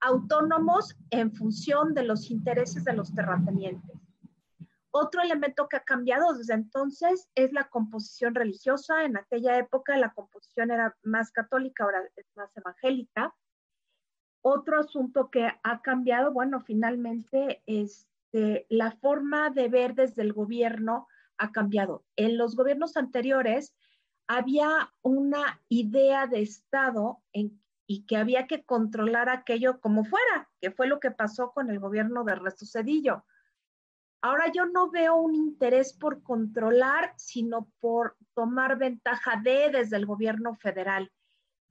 [0.00, 3.96] autónomos en función de los intereses de los terratenientes.
[4.90, 9.04] Otro elemento que ha cambiado desde entonces es la composición religiosa.
[9.04, 13.32] En aquella época la composición era más católica, ahora es más evangélica.
[14.42, 21.06] Otro asunto que ha cambiado, bueno, finalmente, este, la forma de ver desde el gobierno
[21.38, 22.04] ha cambiado.
[22.16, 23.72] En los gobiernos anteriores
[24.36, 27.20] había una idea de Estado
[27.86, 31.78] y que había que controlar aquello como fuera, que fue lo que pasó con el
[31.78, 33.24] gobierno de Ernesto Cedillo
[34.24, 40.06] Ahora yo no veo un interés por controlar, sino por tomar ventaja de desde el
[40.06, 41.10] gobierno federal.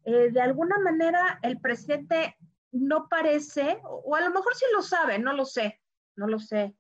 [0.04, 2.36] Eh, de alguna manera, el presidente
[2.74, 5.80] no parece, o a lo mejor sí lo sabe, no lo sé,
[6.18, 6.76] no lo sé.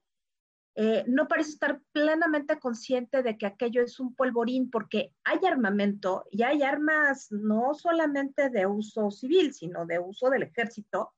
[0.75, 6.25] Eh, no parece estar plenamente consciente de que aquello es un polvorín porque hay armamento
[6.31, 11.13] y hay armas no solamente de uso civil, sino de uso del ejército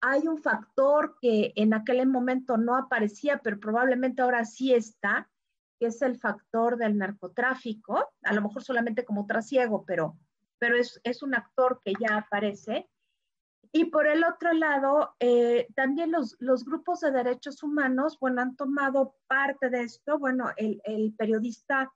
[0.00, 5.28] hay un factor que en aquel momento no aparecía, pero probablemente ahora sí está,
[5.78, 10.16] que es el factor del narcotráfico, a lo mejor solamente como trasiego, pero,
[10.58, 12.88] pero es, es un actor que ya aparece.
[13.72, 18.56] Y por el otro lado, eh, también los, los, grupos de derechos humanos, bueno, han
[18.56, 20.18] tomado parte de esto.
[20.18, 21.92] Bueno, el, el, periodista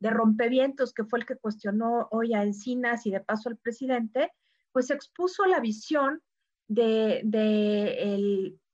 [0.00, 4.32] de Rompevientos, que fue el que cuestionó hoy a Encinas y de paso al presidente,
[4.72, 6.22] pues expuso la visión
[6.68, 7.20] de,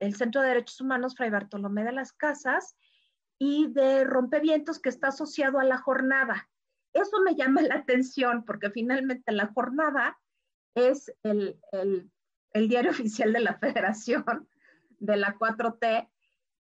[0.01, 2.77] el, Centro de Derechos Humanos Fray Bartolomé de las Casas
[3.39, 6.49] y de Rompevientos que está asociado a la jornada.
[6.93, 10.19] Eso me llama la atención porque finalmente la jornada
[10.75, 11.61] es el,
[12.69, 14.49] diario oficial de la Federación
[14.99, 16.09] de la 4T,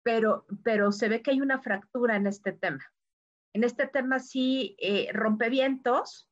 [0.03, 2.85] pero, pero se ve que hay una fractura en este tema.
[3.53, 6.29] En este tema sí, eh, Rompevientos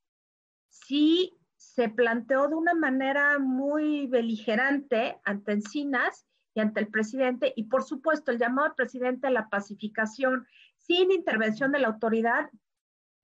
[0.68, 7.64] sí se planteó de una manera muy beligerante ante Encinas y ante el presidente, y
[7.64, 12.50] por supuesto el llamado al presidente a la pacificación sin intervención de la autoridad,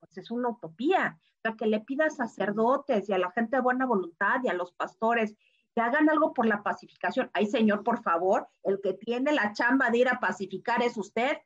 [0.01, 1.19] pues es una utopía.
[1.47, 4.55] O que le pida a sacerdotes y a la gente de buena voluntad y a
[4.55, 5.35] los pastores
[5.81, 7.31] hagan algo por la pacificación.
[7.33, 11.39] Ay, señor, por favor, el que tiene la chamba de ir a pacificar es usted.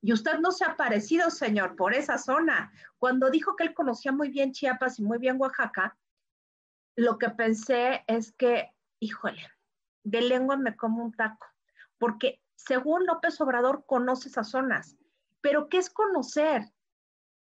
[0.00, 2.72] Y usted no se ha aparecido, señor, por esa zona.
[2.98, 5.96] Cuando dijo que él conocía muy bien Chiapas y muy bien Oaxaca,
[6.96, 8.70] lo que pensé es que,
[9.00, 9.42] híjole,
[10.04, 11.46] de lengua me como un taco,
[11.98, 14.96] porque según López Obrador conoce esas zonas,
[15.40, 16.72] pero ¿qué es conocer?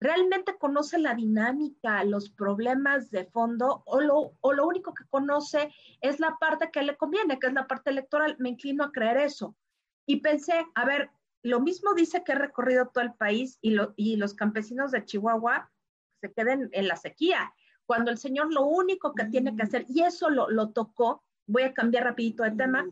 [0.04, 5.72] ¿Realmente conoce la dinámica, los problemas de fondo o lo, o lo único que conoce
[6.02, 8.36] es la parte que le conviene, que es la parte electoral?
[8.38, 9.56] Me inclino a creer eso.
[10.04, 11.08] Y pensé, a ver,
[11.42, 15.06] lo mismo dice que he recorrido todo el país y, lo, y los campesinos de
[15.06, 15.72] Chihuahua
[16.20, 17.54] se queden en la sequía
[17.86, 21.62] cuando el Señor lo único que tiene que hacer, y eso lo, lo tocó, voy
[21.62, 22.86] a cambiar rapidito de tema,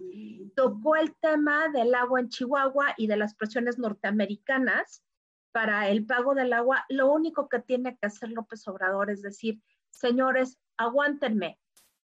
[0.56, 5.02] tocó el tema del agua en Chihuahua y de las presiones norteamericanas
[5.52, 9.62] para el pago del agua, lo único que tiene que hacer López Obrador es decir,
[9.90, 11.58] señores, aguántenme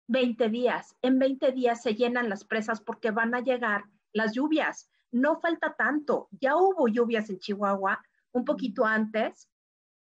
[0.08, 4.89] 20 días, en 20 días se llenan las presas porque van a llegar las lluvias,
[5.12, 9.50] no falta tanto, ya hubo lluvias en Chihuahua un poquito antes,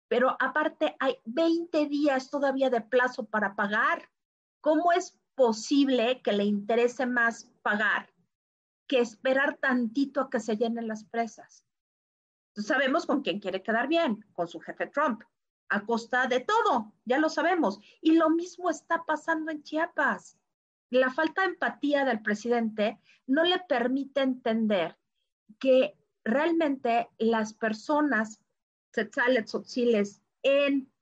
[0.09, 4.11] pero aparte hay 20 días todavía de plazo para pagar.
[4.61, 8.13] ¿Cómo es posible que le interese más pagar
[8.87, 11.65] que esperar tantito a que se llenen las presas?
[12.57, 15.23] Sabemos con quién quiere quedar bien, con su jefe Trump,
[15.69, 17.81] a costa de todo, ya lo sabemos.
[18.01, 20.37] Y lo mismo está pasando en Chiapas.
[20.91, 24.99] La falta de empatía del presidente no le permite entender
[25.59, 28.41] que realmente las personas
[28.93, 30.93] tzetzales, tzotziles en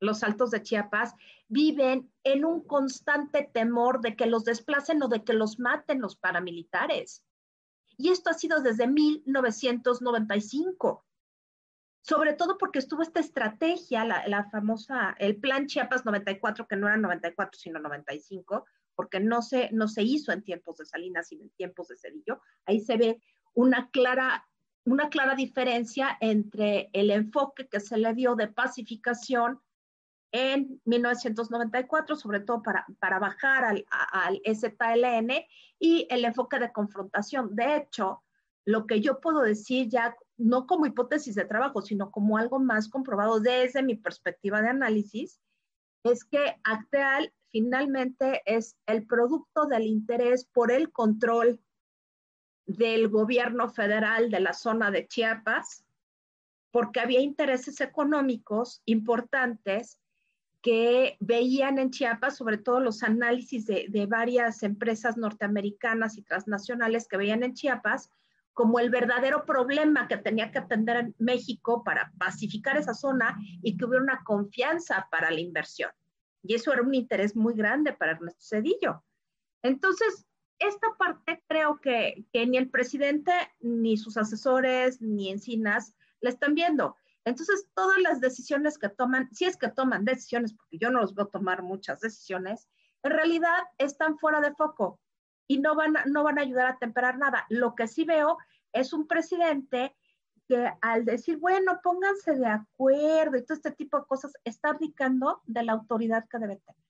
[0.00, 1.14] los altos de Chiapas
[1.48, 6.16] viven en un constante temor de que los desplacen o de que los maten los
[6.16, 7.22] paramilitares.
[7.96, 11.04] Y esto ha sido desde 1995.
[12.02, 16.98] Sobre todo porque estuvo esta estrategia, la, famosa, el plan Chiapas 94, que no era
[16.98, 21.50] 94, sino 95, porque no se, no se hizo en tiempos de Salinas, sino en
[21.50, 22.42] tiempos de Cedillo.
[22.66, 23.22] Ahí se ve
[23.54, 24.46] una clara,
[24.84, 29.62] una clara diferencia entre el enfoque que se le dio de pacificación
[30.34, 35.30] en 1994, sobre todo para, para bajar al, al ZLN
[35.78, 37.54] y el enfoque de confrontación.
[37.54, 38.24] De hecho,
[38.64, 42.88] lo que yo puedo decir ya, no como hipótesis de trabajo, sino como algo más
[42.88, 45.40] comprobado desde mi perspectiva de análisis,
[46.02, 51.60] es que Acteal finalmente es el producto del interés por el control
[52.66, 55.84] del gobierno federal de la zona de Chiapas,
[56.72, 60.00] porque había intereses económicos importantes
[60.64, 67.18] que veían en Chiapas, sobre todo los análisis de, varias empresas norteamericanas y transnacionales que
[67.18, 68.10] veían en Chiapas
[68.54, 73.76] como el verdadero problema que tenía que atender en México para pacificar esa zona y
[73.76, 75.90] que hubiera una confianza para la inversión.
[76.42, 79.04] Y eso era un interés muy grande para Ernesto Cedillo.
[79.62, 80.24] Entonces,
[80.58, 86.54] esta parte creo que, que ni el presidente, ni sus asesores, ni Encinas la están
[86.54, 86.96] viendo.
[87.24, 91.14] Entonces, todas las decisiones que toman, si es que toman decisiones, porque yo no los
[91.14, 92.68] veo tomar muchas decisiones,
[93.02, 95.00] en realidad están fuera de foco
[95.46, 97.46] y no van, a, no van a ayudar a temperar nada.
[97.48, 98.38] Lo que sí veo
[98.72, 99.96] es un presidente
[100.46, 105.40] que al decir, bueno, pónganse de acuerdo y todo este tipo de cosas, está abdicando
[105.46, 106.82] de la autoridad que debe tener.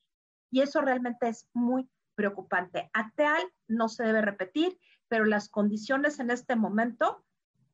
[0.51, 2.91] Y eso realmente es muy preocupante.
[2.93, 4.79] Acteal no se debe repetir,
[5.09, 7.25] pero las condiciones en este momento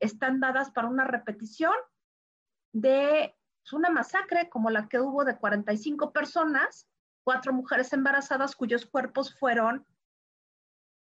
[0.01, 1.75] están dadas para una repetición
[2.73, 3.35] de
[3.73, 6.89] una masacre como la que hubo de 45 personas,
[7.25, 9.87] cuatro mujeres embarazadas cuyos cuerpos fueron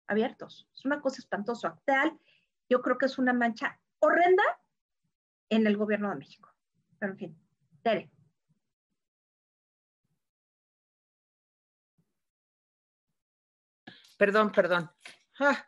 [0.08, 0.68] abiertos.
[0.74, 1.70] Es una cosa espantosa.
[1.70, 2.20] Actual,
[2.70, 4.44] yo creo que es una mancha horrenda
[5.50, 6.54] en el gobierno de México.
[7.00, 7.42] Pero en fin,
[7.82, 8.12] Tere.
[14.18, 14.92] Perdón, perdón.
[15.40, 15.66] Ah,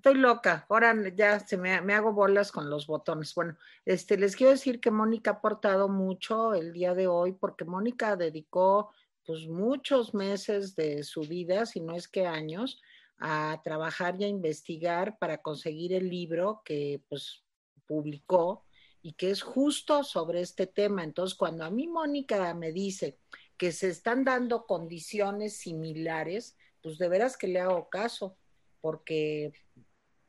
[0.00, 3.34] estoy loca, ahora ya se me, hago bolas con los botones.
[3.34, 7.66] Bueno, este, les quiero decir que Mónica ha aportado mucho el día de hoy porque
[7.66, 8.90] Mónica dedicó
[9.26, 12.80] pues muchos meses de su vida, si no es que años,
[13.18, 17.44] a trabajar y a investigar para conseguir el libro que pues
[17.86, 18.64] publicó
[19.02, 21.04] y que es justo sobre este tema.
[21.04, 23.18] Entonces, cuando a mí Mónica me dice
[23.58, 28.38] que se están dando condiciones similares, pues de veras que le hago caso,
[28.80, 29.52] porque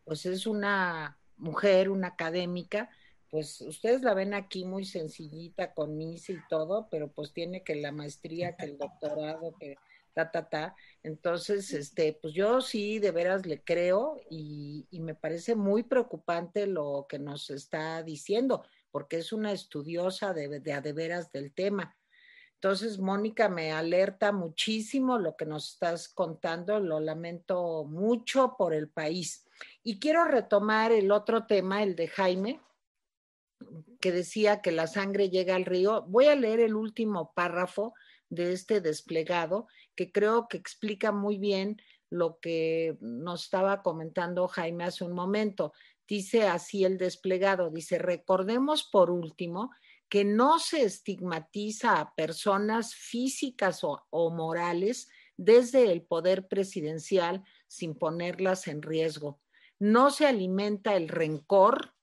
[0.04, 2.90] pues es una mujer, una académica,
[3.32, 7.76] pues ustedes la ven aquí muy sencillita con misa y todo, pero pues tiene que
[7.76, 9.78] la maestría, que el doctorado, que
[10.14, 10.76] ta, ta, ta.
[11.02, 17.06] Entonces, este, pues yo sí de veras le creo y, me parece muy preocupante lo
[17.08, 21.96] que nos está diciendo, porque es una estudiosa de, de, de veras del tema.
[22.64, 28.88] Entonces, Mónica, me alerta muchísimo lo que nos estás contando, lo lamento mucho por el
[28.88, 29.48] país.
[29.82, 32.62] Y quiero retomar el otro tema, el de Jaime,
[34.00, 36.04] que decía que la sangre llega al río.
[36.04, 37.96] Voy a leer el último párrafo
[38.30, 41.82] de este desplegado, que creo que explica muy bien
[42.12, 45.74] lo que nos estaba comentando Jaime hace un momento.
[46.08, 49.72] Dice así el desplegado, dice, recordemos por último
[50.12, 58.68] que no se estigmatiza a personas físicas o, morales desde el poder presidencial sin ponerlas
[58.68, 59.40] en riesgo
[59.82, 61.96] no se alimenta el rencor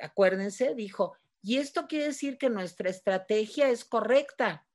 [0.00, 4.66] acuérdense, dijo, y esto quiere decir que nuestra estrategia es correcta.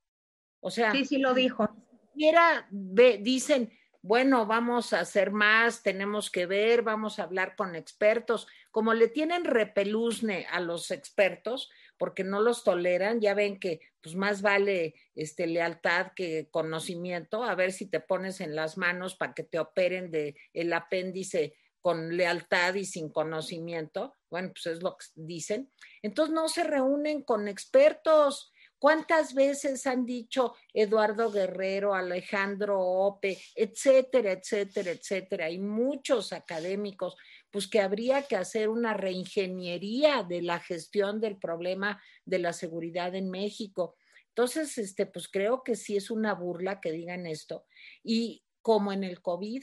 [0.60, 1.68] O sea, sí, sí lo dijo.
[2.16, 8.46] Era, dicen, bueno, vamos a hacer más, tenemos que ver, vamos a hablar con expertos.
[8.70, 11.70] Como le tienen repeluzne a los expertos,
[12.04, 17.54] porque no los toleran, ya ven que pues más vale este, lealtad que conocimiento, a
[17.54, 22.14] ver si te pones en las manos para que te operen de el apéndice con
[22.14, 24.12] lealtad y sin conocimiento.
[24.28, 25.72] Bueno, pues es lo que dicen.
[26.02, 28.52] Entonces no se reúnen con expertos
[28.84, 35.46] ¿Cuántas veces han dicho Eduardo Guerrero, Alejandro Ope, etcétera, etcétera, etcétera?
[35.46, 37.16] Hay muchos académicos,
[37.54, 43.14] pues que habría que hacer una reingeniería de la gestión del problema de la seguridad
[43.14, 43.96] en México.
[44.30, 47.64] Entonces, este, pues creo que sí es una burla que digan esto.
[48.02, 49.62] Y como en el COVID,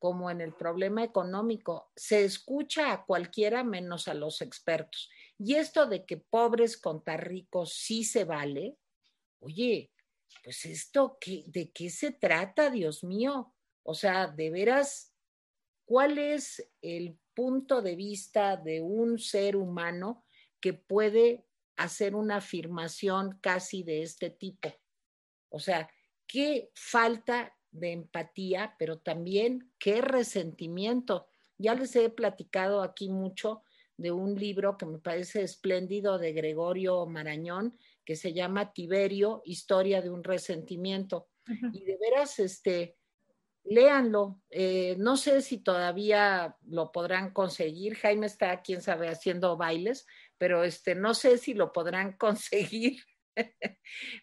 [0.00, 5.08] como en el problema económico, se escucha a cualquiera menos a los expertos.
[5.38, 8.78] Y esto de que pobres contra ricos sí se vale,
[9.38, 9.92] oye,
[10.42, 13.54] pues esto, ¿de qué se trata, Dios mío?
[13.84, 15.14] O sea, de veras,
[15.84, 20.24] ¿cuál es el punto de vista de un ser humano
[20.60, 24.74] que puede hacer una afirmación casi de este tipo?
[25.48, 25.88] O sea,
[26.26, 31.28] qué falta de empatía, pero también qué resentimiento.
[31.58, 33.62] Ya les he platicado aquí mucho
[33.96, 40.02] de un libro que me parece espléndido de Gregorio Marañón, que se llama Tiberio, Historia
[40.02, 41.28] de un resentimiento.
[41.72, 42.97] Y de veras, este,
[43.68, 44.40] léanlo.
[44.50, 47.96] Eh, no sé si todavía lo podrán conseguir.
[47.96, 50.06] Jaime está, quién sabe, haciendo bailes,
[50.38, 53.02] pero este, no sé si lo podrán conseguir.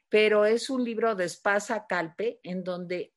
[0.10, 3.14] pero es un libro de Espasa Calpe en donde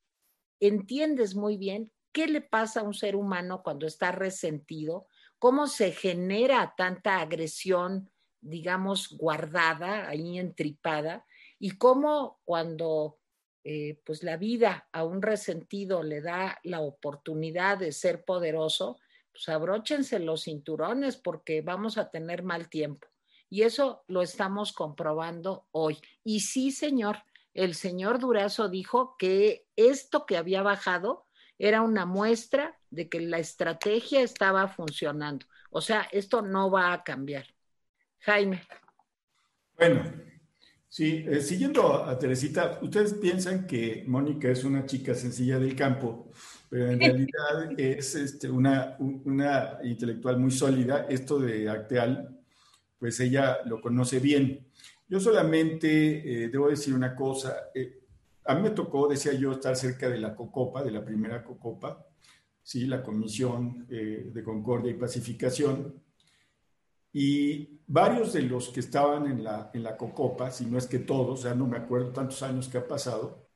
[0.61, 5.07] entiendes muy bien qué le pasa a un ser humano cuando está resentido,
[5.39, 8.11] cómo se genera tanta agresión,
[8.41, 11.25] digamos, guardada, ahí entripada,
[11.59, 13.18] y cómo cuando
[13.65, 18.99] eh, pues la vida a un resentido le da la oportunidad de ser poderoso,
[19.33, 23.09] pues abróchense los cinturones porque vamos a tener mal tiempo.
[23.51, 25.99] Y eso lo estamos comprobando hoy.
[26.23, 27.19] Y sí, señor,
[27.55, 31.27] el señor Durazo dijo que esto que había bajado
[31.59, 35.47] era una muestra de que la estrategia estaba funcionando.
[35.71, 37.47] O sea, esto no va a cambiar.
[38.21, 38.63] Jaime.
[39.77, 40.03] Bueno,
[40.89, 46.31] sí, eh, siguiendo a Teresita, ustedes piensan que Mónica es una chica sencilla del campo,
[46.69, 51.07] pero en realidad es este, una, una intelectual muy sólida.
[51.09, 52.39] Esto de Acteal,
[52.99, 54.67] pues ella lo conoce bien.
[55.09, 57.71] Yo solamente eh, debo decir una cosa.
[57.75, 58.03] Eh,
[58.45, 62.07] a mí me tocó, decía yo, estar cerca de la COCOPA, de la primera COCOPA,
[62.63, 62.87] ¿sí?
[62.87, 65.95] la Comisión eh, de Concordia y Pacificación.
[67.13, 70.99] Y varios de los que estaban en la, en la COCOPA, si no es que
[70.99, 73.49] todos, ya no me acuerdo tantos años que ha pasado,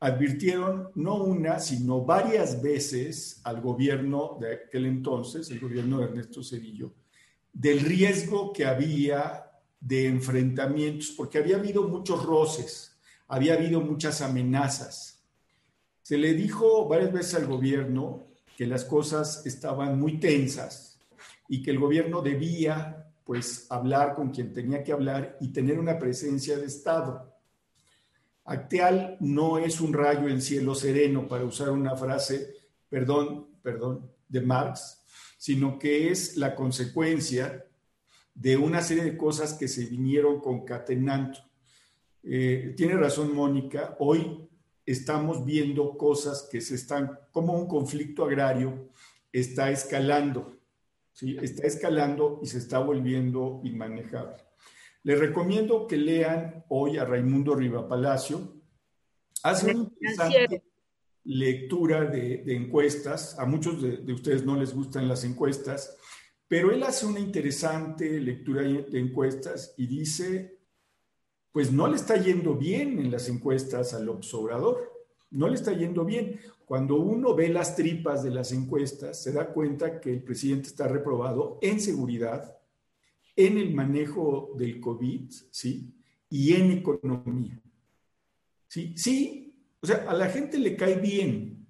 [0.00, 6.42] advirtieron no una, sino varias veces al gobierno de aquel entonces, el gobierno de Ernesto
[6.42, 6.94] Cedillo,
[7.52, 15.24] del riesgo que había de enfrentamientos, porque había habido muchos roces, había habido muchas amenazas.
[16.02, 18.26] Se le dijo varias veces al gobierno
[18.56, 20.95] que las cosas estaban muy tensas
[21.48, 25.98] y que el gobierno debía pues hablar con quien tenía que hablar y tener una
[25.98, 27.34] presencia de Estado.
[28.44, 32.54] Acteal no es un rayo en cielo sereno, para usar una frase,
[32.88, 35.02] perdón, perdón, de Marx,
[35.36, 37.66] sino que es la consecuencia
[38.32, 41.38] de una serie de cosas que se vinieron concatenando.
[42.22, 44.48] Eh, tiene razón Mónica, hoy
[44.84, 48.90] estamos viendo cosas que se están, como un conflicto agrario
[49.32, 50.55] está escalando,
[51.16, 51.36] ¿sí?
[51.40, 54.36] está escalando y se está volviendo inmanejable.
[55.02, 58.60] Les recomiendo que lean hoy a Raimundo Riva Palacio.
[59.42, 60.62] Hace una interesante
[61.24, 63.38] lectura de, encuestas.
[63.38, 65.96] A muchos de ustedes no les gustan las encuestas,
[66.48, 70.58] pero él hace una interesante lectura de encuestas y dice,
[71.50, 74.92] pues no le está yendo bien en las encuestas al observador,
[75.30, 76.38] no le está yendo bien.
[76.66, 80.88] Cuando uno ve las tripas de las encuestas, se da cuenta que el presidente está
[80.88, 82.58] reprobado en seguridad,
[83.36, 85.94] en el manejo del COVID, ¿sí?
[86.28, 87.62] Y en economía.
[88.66, 91.68] Sí, sí, o sea, a la gente le cae bien,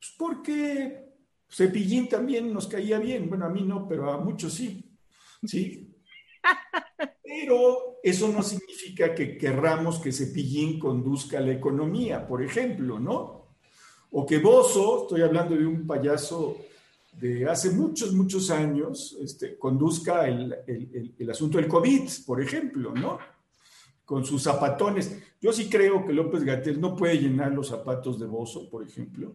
[0.00, 1.14] pues porque
[1.48, 4.98] Cepillín también nos caía bien, bueno, a mí no, pero a muchos sí,
[5.44, 5.94] ¿sí?
[7.22, 13.43] Pero eso no significa que querramos que Cepillín conduzca la economía, por ejemplo, ¿no?
[14.16, 16.56] O que Bozo, estoy hablando de un payaso
[17.20, 20.54] de hace muchos, muchos años, este, conduzca el,
[21.28, 23.18] asunto del COVID, por ejemplo, ¿no?
[24.04, 25.20] Con sus zapatones.
[25.40, 29.34] Yo sí creo que López Gatel no puede llenar los zapatos de Bozo, por ejemplo.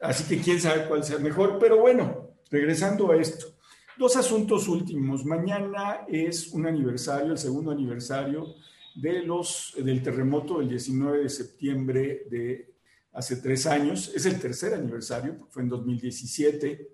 [0.00, 1.58] Así que quién sabe cuál sea mejor.
[1.60, 3.54] Pero bueno, regresando a esto.
[3.96, 5.24] Dos asuntos últimos.
[5.24, 8.52] Mañana es un aniversario, el segundo aniversario
[8.96, 12.69] de los, del terremoto del 19 de septiembre de
[13.12, 14.12] hace tres años.
[14.14, 16.88] Es el tercer aniversario, fue en 2017.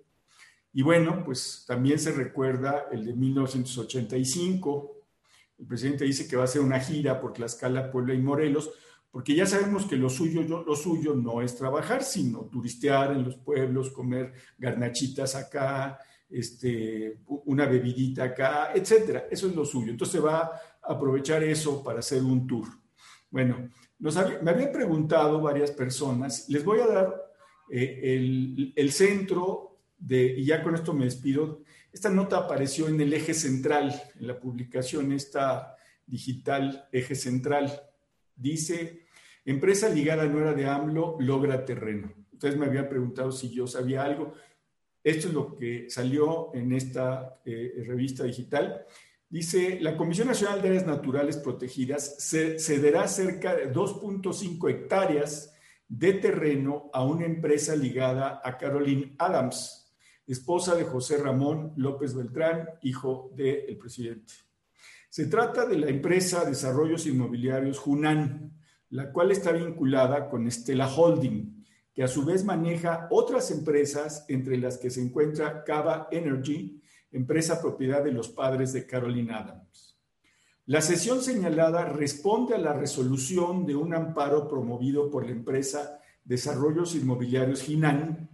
[0.72, 4.96] Y bueno, pues también se recuerda el de 1985.
[5.58, 8.70] El presidente dice que va a hacer una gira por Tlaxcala, Puebla y Morelos
[9.16, 13.36] porque ya sabemos que lo suyo, lo suyo no es trabajar, sino turistear en los
[13.36, 15.98] pueblos, comer garnachitas acá,
[16.28, 19.26] este, una bebidita acá, etcétera.
[19.30, 19.90] Eso es lo suyo.
[19.90, 22.68] Entonces va a aprovechar eso para hacer un tour.
[23.30, 27.32] Bueno, me habían preguntado varias personas, les voy a dar
[27.70, 33.12] eh, el, centro de, y ya con esto me despido, esta nota apareció en el
[33.12, 35.76] eje central, en la publicación esta
[36.06, 37.82] digital eje central.
[38.34, 39.06] Dice
[39.46, 42.12] Empresa ligada a nuera de AMLO logra terreno.
[42.32, 44.34] Ustedes me habían preguntado si yo sabía algo.
[45.04, 48.84] Esto es lo que salió en esta eh, revista digital.
[49.28, 55.52] Dice, la Comisión Nacional de Áreas Naturales Protegidas cederá cerca de 2.5 hectáreas
[55.88, 59.92] de terreno a una empresa ligada a Caroline Adams,
[60.28, 64.32] esposa de José Ramón López Beltrán, hijo del presidente.
[65.08, 68.52] Se trata de la empresa Desarrollos Inmobiliarios Junan,
[68.90, 74.58] la cual está vinculada con Stella Holding, que a su vez maneja otras empresas, entre
[74.58, 76.80] las que se encuentra Cava Energy,
[77.16, 79.96] empresa propiedad de los padres de Caroline Adams.
[80.66, 86.94] La sesión señalada responde a la resolución de un amparo promovido por la empresa Desarrollos
[86.94, 88.28] Inmobiliarios Ginan,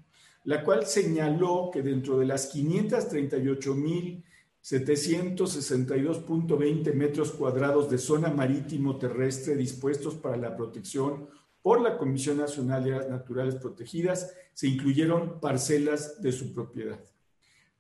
[0.45, 4.25] la cual señaló que dentro de las 538 mil
[4.63, 11.29] 762.20 metros cuadrados de zona marítimo terrestre dispuestos para la protección
[11.63, 17.01] por la Comisión Nacional de Áreas Naturales Protegidas, se incluyeron parcelas de su propiedad.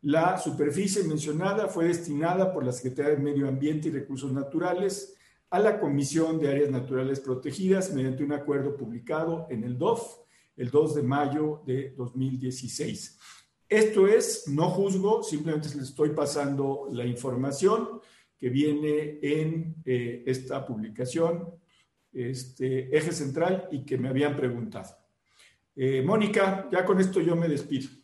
[0.03, 5.15] La superficie mencionada fue destinada por la Secretaría de Medio Ambiente y Recursos Naturales
[5.49, 10.03] a la Comisión de Áreas Naturales Protegidas mediante un acuerdo publicado en el DOF
[10.57, 13.19] el 2 de mayo de 2016.
[13.69, 18.01] Esto es, no juzgo, simplemente les estoy pasando la información
[18.37, 21.49] que viene en eh, esta publicación,
[22.13, 24.97] este eje central y que me habían preguntado.
[25.77, 28.02] Eh, Mónica, ya con esto yo me despido.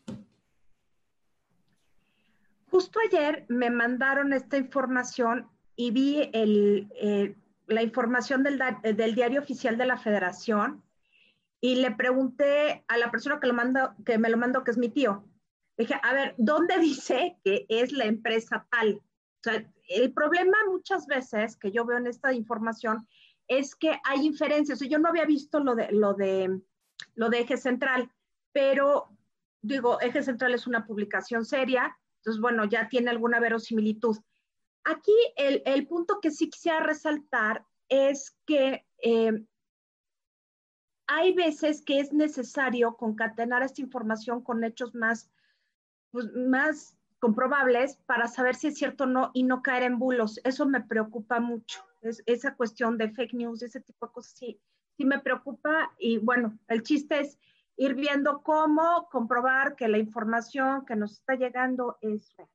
[2.99, 7.37] Justo ayer me mandaron esta información y vi eh,
[7.67, 10.83] la información del, del, diario oficial de la federación
[11.61, 14.79] y le pregunté a la persona que, lo mando, que me lo mandó, que es
[14.79, 15.25] mi tío,
[15.77, 18.95] Dije, a ver, ¿dónde dice que es la empresa tal?
[18.97, 23.07] O sea, el problema muchas veces que yo veo en esta información
[23.47, 24.81] es que hay inferencias.
[24.81, 26.61] yo no había visto lo de, lo de,
[27.15, 28.11] lo de Eje Central,
[28.53, 29.17] pero
[29.63, 31.97] digo, Eje Central es una publicación seria,
[32.29, 34.19] entonces, bueno, ya tiene alguna verosimilitud.
[34.85, 39.45] Aquí el, el punto que sí quisiera resaltar es que eh,
[41.07, 45.31] hay veces que es necesario concatenar esta información con hechos más
[46.11, 50.39] pues, más comprobables para saber si es cierto o no y no caer en bulos.
[50.45, 51.83] Eso me preocupa mucho.
[52.03, 54.61] Es, esa cuestión de fake news, ese tipo de cosas, sí,
[54.99, 55.95] sí me preocupa.
[55.99, 57.39] Y bueno, el chiste es
[57.79, 62.51] ir viendo cómo comprobar que la información que nos está llegando es real.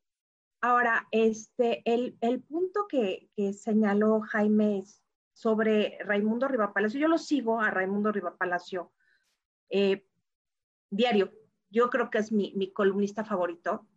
[0.62, 5.02] Ahora, este, el, el punto que, que, señaló Jaime es
[5.34, 7.00] sobre Raimundo Rivapalacio.
[7.00, 8.92] Yo lo sigo a Raimundo Rivapalacio
[9.70, 10.06] eh,
[10.92, 11.34] diario,
[11.72, 13.88] yo creo que es mi, columnista favorito,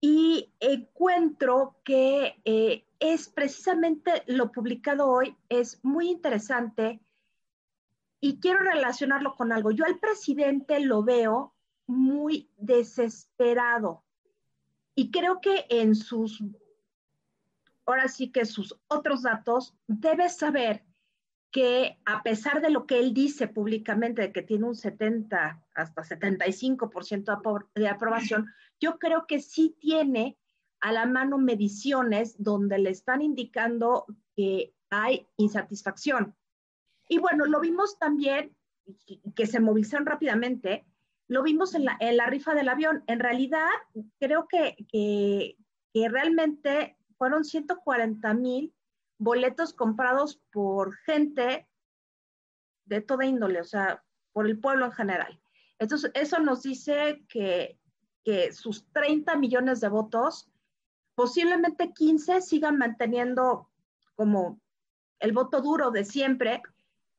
[0.00, 7.00] y encuentro que eh, es precisamente lo publicado hoy, es muy interesante
[8.20, 9.70] y quiero relacionarlo con algo.
[9.70, 11.54] Yo al presidente lo veo
[11.86, 14.04] muy desesperado
[14.94, 16.42] y creo que en sus,
[17.84, 20.84] ahora sí que sus otros datos, debe saber
[21.50, 26.02] que a pesar de lo que él dice públicamente, de que tiene un 70 hasta
[26.02, 30.38] 75% de aprobación, yo creo que sí tiene
[30.80, 36.34] a la mano mediciones donde le están indicando que hay insatisfacción.
[37.08, 38.54] Y bueno, lo vimos también,
[39.34, 40.86] que se movilizaron rápidamente,
[41.28, 43.02] lo vimos en la, en la rifa del avión.
[43.06, 43.68] En realidad,
[44.18, 45.56] creo que, que,
[46.08, 48.74] realmente fueron 140 mil
[49.18, 51.66] boletos comprados por gente
[52.84, 55.40] de toda índole, o sea, por el pueblo en general.
[55.78, 57.80] Entonces, eso nos dice que,
[58.24, 60.50] que sus 30 millones de votos,
[61.14, 63.70] posiblemente 15 sigan manteniendo
[64.14, 64.60] como
[65.18, 66.62] el voto duro de siempre,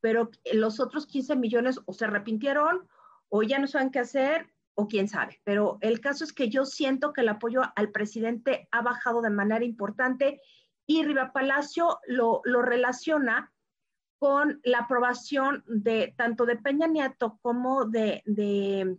[0.02, 2.88] pero los otros 15 millones o se arrepintieron
[3.30, 5.41] o ya no saben qué hacer o quién sabe.
[5.43, 9.30] Pero el caso es que yo siento que el apoyo al presidente ha bajado de
[9.30, 10.41] manera importante
[10.86, 13.52] y Riva Palacio lo, lo relaciona
[14.20, 18.98] con la aprobación de tanto de Peña Nieto como de, de,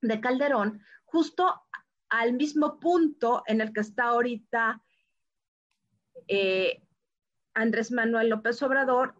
[0.00, 1.62] de Calderón, justo
[2.08, 4.82] al mismo punto en el que está ahorita
[6.28, 6.82] eh,
[7.54, 9.14] Andrés Manuel López Obrador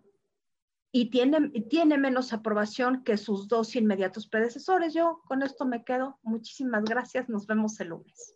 [0.96, 4.94] y tiene, tiene menos aprobación que sus dos inmediatos predecesores.
[4.94, 6.18] Yo con esto me quedo.
[6.22, 7.28] Muchísimas gracias.
[7.28, 8.34] Nos vemos el lunes.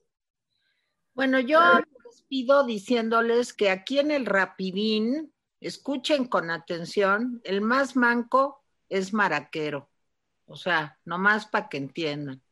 [1.14, 7.96] Bueno, yo les pido diciéndoles que aquí en el Rapidín, escuchen con atención, el más
[7.96, 9.88] manco es maraquero.
[10.44, 12.42] O sea, nomás para que entiendan.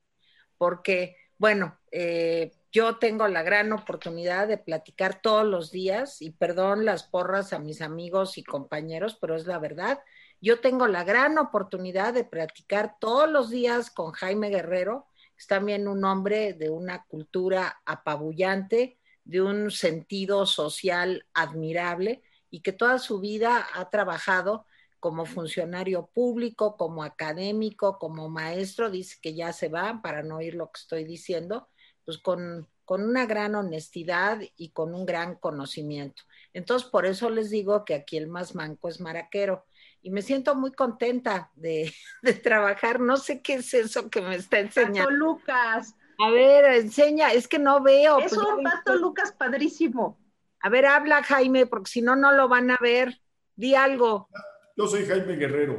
[0.57, 6.85] Porque, bueno, eh, yo tengo la gran oportunidad de platicar todos los días, y perdón
[6.85, 10.01] las porras a mis amigos y compañeros, pero es la verdad.
[10.41, 15.07] Yo tengo la gran oportunidad de platicar todos los días con Jaime Guerrero,
[15.37, 22.73] es también un hombre de una cultura apabullante, de un sentido social admirable y que
[22.73, 24.67] toda su vida ha trabajado
[25.01, 30.55] como funcionario público, como académico, como maestro, dice que ya se va para no oír
[30.55, 31.69] lo que estoy diciendo,
[32.09, 36.23] pues con, con una gran honestidad y con un gran conocimiento.
[36.55, 39.67] Entonces, por eso les digo que aquí el más manco es maraquero.
[40.01, 41.93] Y me siento muy contenta de,
[42.23, 42.99] de trabajar.
[42.99, 45.01] No sé qué es eso que me está enseñando.
[45.01, 45.95] Pato Lucas.
[46.19, 48.21] A ver, enseña, es que no veo.
[48.21, 50.19] Es pues, un Pato Lucas padrísimo.
[50.61, 53.21] A ver, habla Jaime, porque si no, no lo van a ver.
[53.55, 54.31] Di algo.
[54.79, 55.79] Yo soy Jaime Guerrero.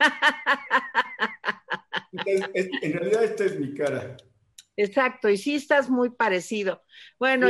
[2.26, 4.16] en realidad esta es mi cara.
[4.78, 6.84] Exacto, y sí estás muy parecido.
[7.18, 7.48] Bueno,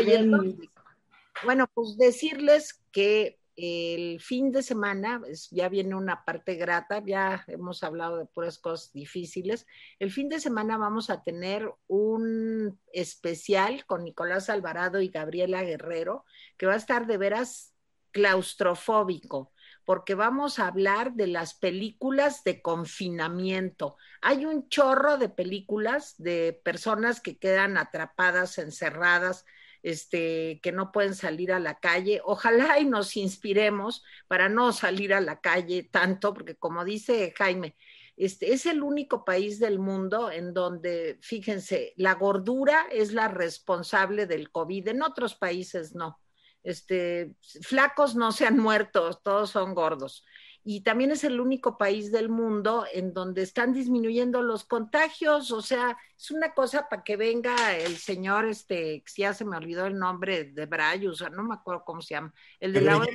[1.45, 5.20] bueno, pues decirles que el fin de semana,
[5.51, 9.66] ya viene una parte grata, ya hemos hablado de puras cosas difíciles.
[9.99, 16.24] El fin de semana vamos a tener un especial con Nicolás Alvarado y Gabriela Guerrero,
[16.57, 17.74] que va a estar de veras
[18.11, 19.53] claustrofóbico
[19.89, 23.97] porque vamos a hablar de las películas de confinamiento.
[24.20, 29.47] Hay un chorro de películas de personas que quedan atrapadas, encerradas,
[29.82, 32.20] este, que no pueden salir a la calle.
[32.22, 37.74] Ojalá y nos inspiremos para no salir a la calle tanto, porque como dice Jaime,
[38.14, 44.26] este es el único país del mundo en donde, fíjense, la gordura es la responsable
[44.26, 44.89] del COVID.
[44.89, 46.20] En otros países no
[46.62, 50.24] este, flacos no se han muerto, todos son gordos.
[50.64, 55.62] Y también es el único país del mundo en donde están disminuyendo los contagios, o
[55.62, 59.98] sea, es una cosa para que venga el señor, este, ya se me olvidó el
[59.98, 63.06] nombre de Brayus, no me acuerdo cómo se llama, el de la...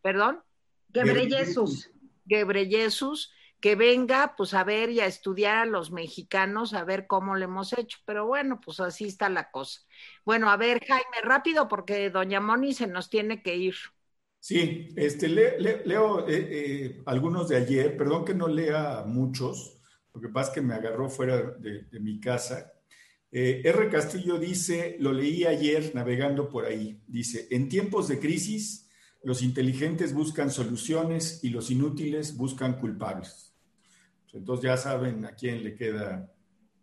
[0.00, 0.42] ¿Perdón?
[0.92, 1.90] Gebreyesus.
[2.26, 3.32] Gebreyesus,
[3.62, 7.44] que venga pues a ver y a estudiar a los mexicanos, a ver cómo le
[7.44, 7.98] hemos hecho.
[8.04, 9.80] Pero bueno, pues así está la cosa.
[10.24, 13.76] Bueno, a ver, Jaime, rápido porque doña Moni se nos tiene que ir.
[14.40, 19.80] Sí, este, leo eh, eh, algunos de ayer, perdón que no lea muchos,
[20.12, 22.72] lo que pasa es que me agarró fuera de, mi casa.
[23.30, 23.88] Eh, R.
[23.90, 28.90] Castillo dice, lo leí ayer navegando por ahí, dice, en tiempos de crisis,
[29.22, 33.51] los inteligentes buscan soluciones y los inútiles buscan culpables.
[34.32, 36.30] Entonces ya saben a quién le queda.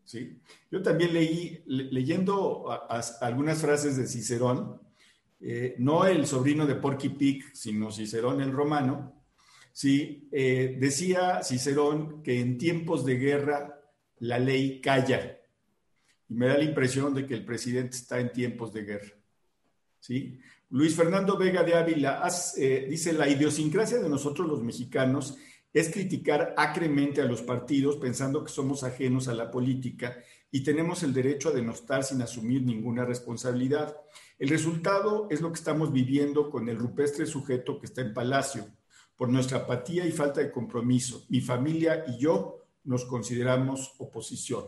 [0.04, 0.40] ¿sí?
[0.72, 2.66] Yo también leí, leyendo
[3.22, 4.82] algunas frases de Cicerón,
[5.42, 9.24] eh, no el sobrino de Porky Pig, sino Cicerón el romano,
[9.72, 10.28] ¿sí?
[10.32, 13.80] Eh, decía Cicerón que en tiempos de guerra
[14.20, 15.40] la ley calla.
[16.28, 19.14] Y me da la impresión de que el presidente está en tiempos de guerra.
[20.00, 20.40] ¿sí?
[20.70, 22.28] Luis Fernando Vega de Ávila
[22.58, 25.38] eh, dice, la idiosincrasia de nosotros los mexicanos
[25.74, 30.18] es criticar acremente a los partidos pensando que somos ajenos a la política
[30.52, 33.96] y tenemos el derecho a denostar sin asumir ninguna responsabilidad.
[34.40, 38.68] El resultado es lo que estamos viviendo con el rupestre sujeto que está en Palacio.
[39.16, 44.66] Por nuestra apatía y falta de compromiso, mi familia y yo nos consideramos oposición.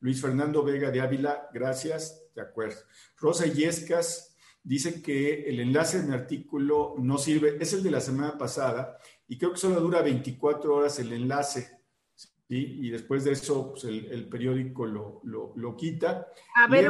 [0.00, 2.76] Luis Fernando Vega de Ávila, gracias, de acuerdo.
[3.16, 8.00] Rosa Yescas dice que el enlace de mi artículo no sirve, es el de la
[8.00, 8.98] semana pasada,
[9.28, 11.80] y creo que solo dura 24 horas el enlace.
[12.48, 16.28] y después de eso pues, el, periódico lo, lo, quita.
[16.54, 16.88] A ver,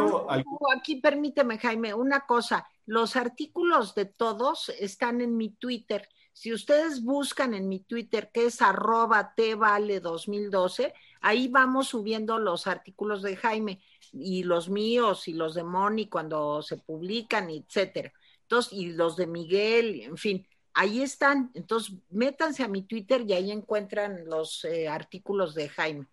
[0.76, 2.66] aquí permíteme, Jaime, una cosa.
[2.84, 6.08] Los artículos de todos están en mi Twitter.
[6.34, 12.66] Si ustedes buscan en mi Twitter, que es arroba vale 2012, ahí vamos subiendo los
[12.66, 13.80] artículos de Jaime
[14.12, 18.12] y los míos y los de Moni cuando se publican, etcétera.
[18.42, 20.46] Entonces, y los de Miguel, en fin
[20.76, 21.50] ahí están.
[21.54, 26.06] Entonces, métanse a mi Twitter y ahí encuentran los eh, artículos de Jaime.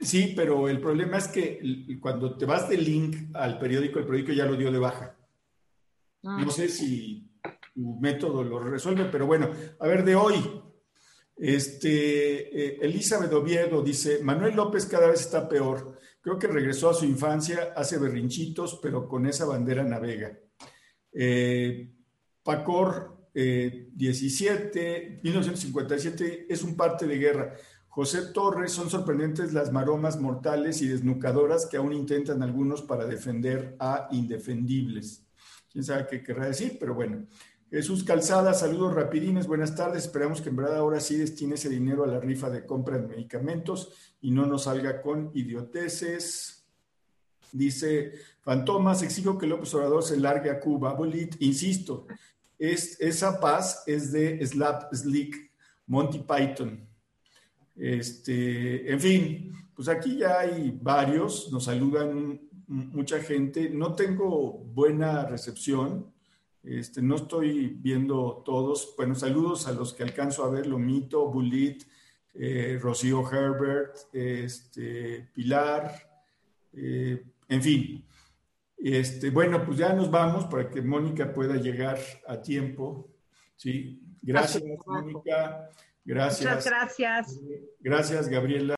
[0.00, 4.32] Sí, pero el problema es que cuando te vas del link al periódico, el periódico
[4.32, 5.16] ya lo dio de baja.
[6.24, 6.40] Ah.
[6.44, 7.28] No sé si
[7.74, 10.62] tu método lo resuelve, pero bueno, a ver, de hoy.
[11.36, 15.96] Este, eh, Elizabeth Oviedo dice, Manuel López cada vez está peor.
[16.20, 20.36] Creo que regresó a su infancia, hace berrinchitos, pero con esa bandera navega.
[21.12, 21.92] Eh,
[22.42, 27.54] Pacor 17, 1957 es un parte de guerra.
[27.88, 33.76] José Torres, son sorprendentes las maromas mortales y desnucadoras que aún intentan algunos para defender
[33.80, 35.26] a indefendibles.
[35.72, 37.26] Quién sabe qué querrá decir, pero bueno.
[37.70, 40.04] Jesús Calzada, saludos rapidines, buenas tardes.
[40.04, 43.06] Esperamos que en verdad ahora sí destine ese dinero a la rifa de compra de
[43.06, 46.66] medicamentos y no nos salga con idioteces.
[47.52, 50.94] Dice Fantomas, exijo que López Obrador se largue a Cuba.
[50.94, 52.06] Bolit, insisto,
[52.58, 55.52] es, esa paz es de Slap Slick,
[55.86, 56.86] Monty Python.
[57.76, 63.70] Este, en fin, pues aquí ya hay varios, nos saludan mucha gente.
[63.70, 66.12] No tengo buena recepción,
[66.62, 68.94] este, no estoy viendo todos.
[68.96, 71.84] Bueno, saludos a los que alcanzo a ver, Lomito, Bulit,
[72.34, 75.92] eh, Rocío Herbert, este, Pilar,
[76.72, 78.04] eh, en fin.
[78.78, 83.08] Este, bueno, pues ya nos vamos para que Mónica pueda llegar a tiempo.
[83.56, 85.68] Sí, gracias, Mónica.
[86.04, 86.48] Gracias.
[86.48, 87.40] Muchas gracias.
[87.80, 88.76] Gracias, Gabriela.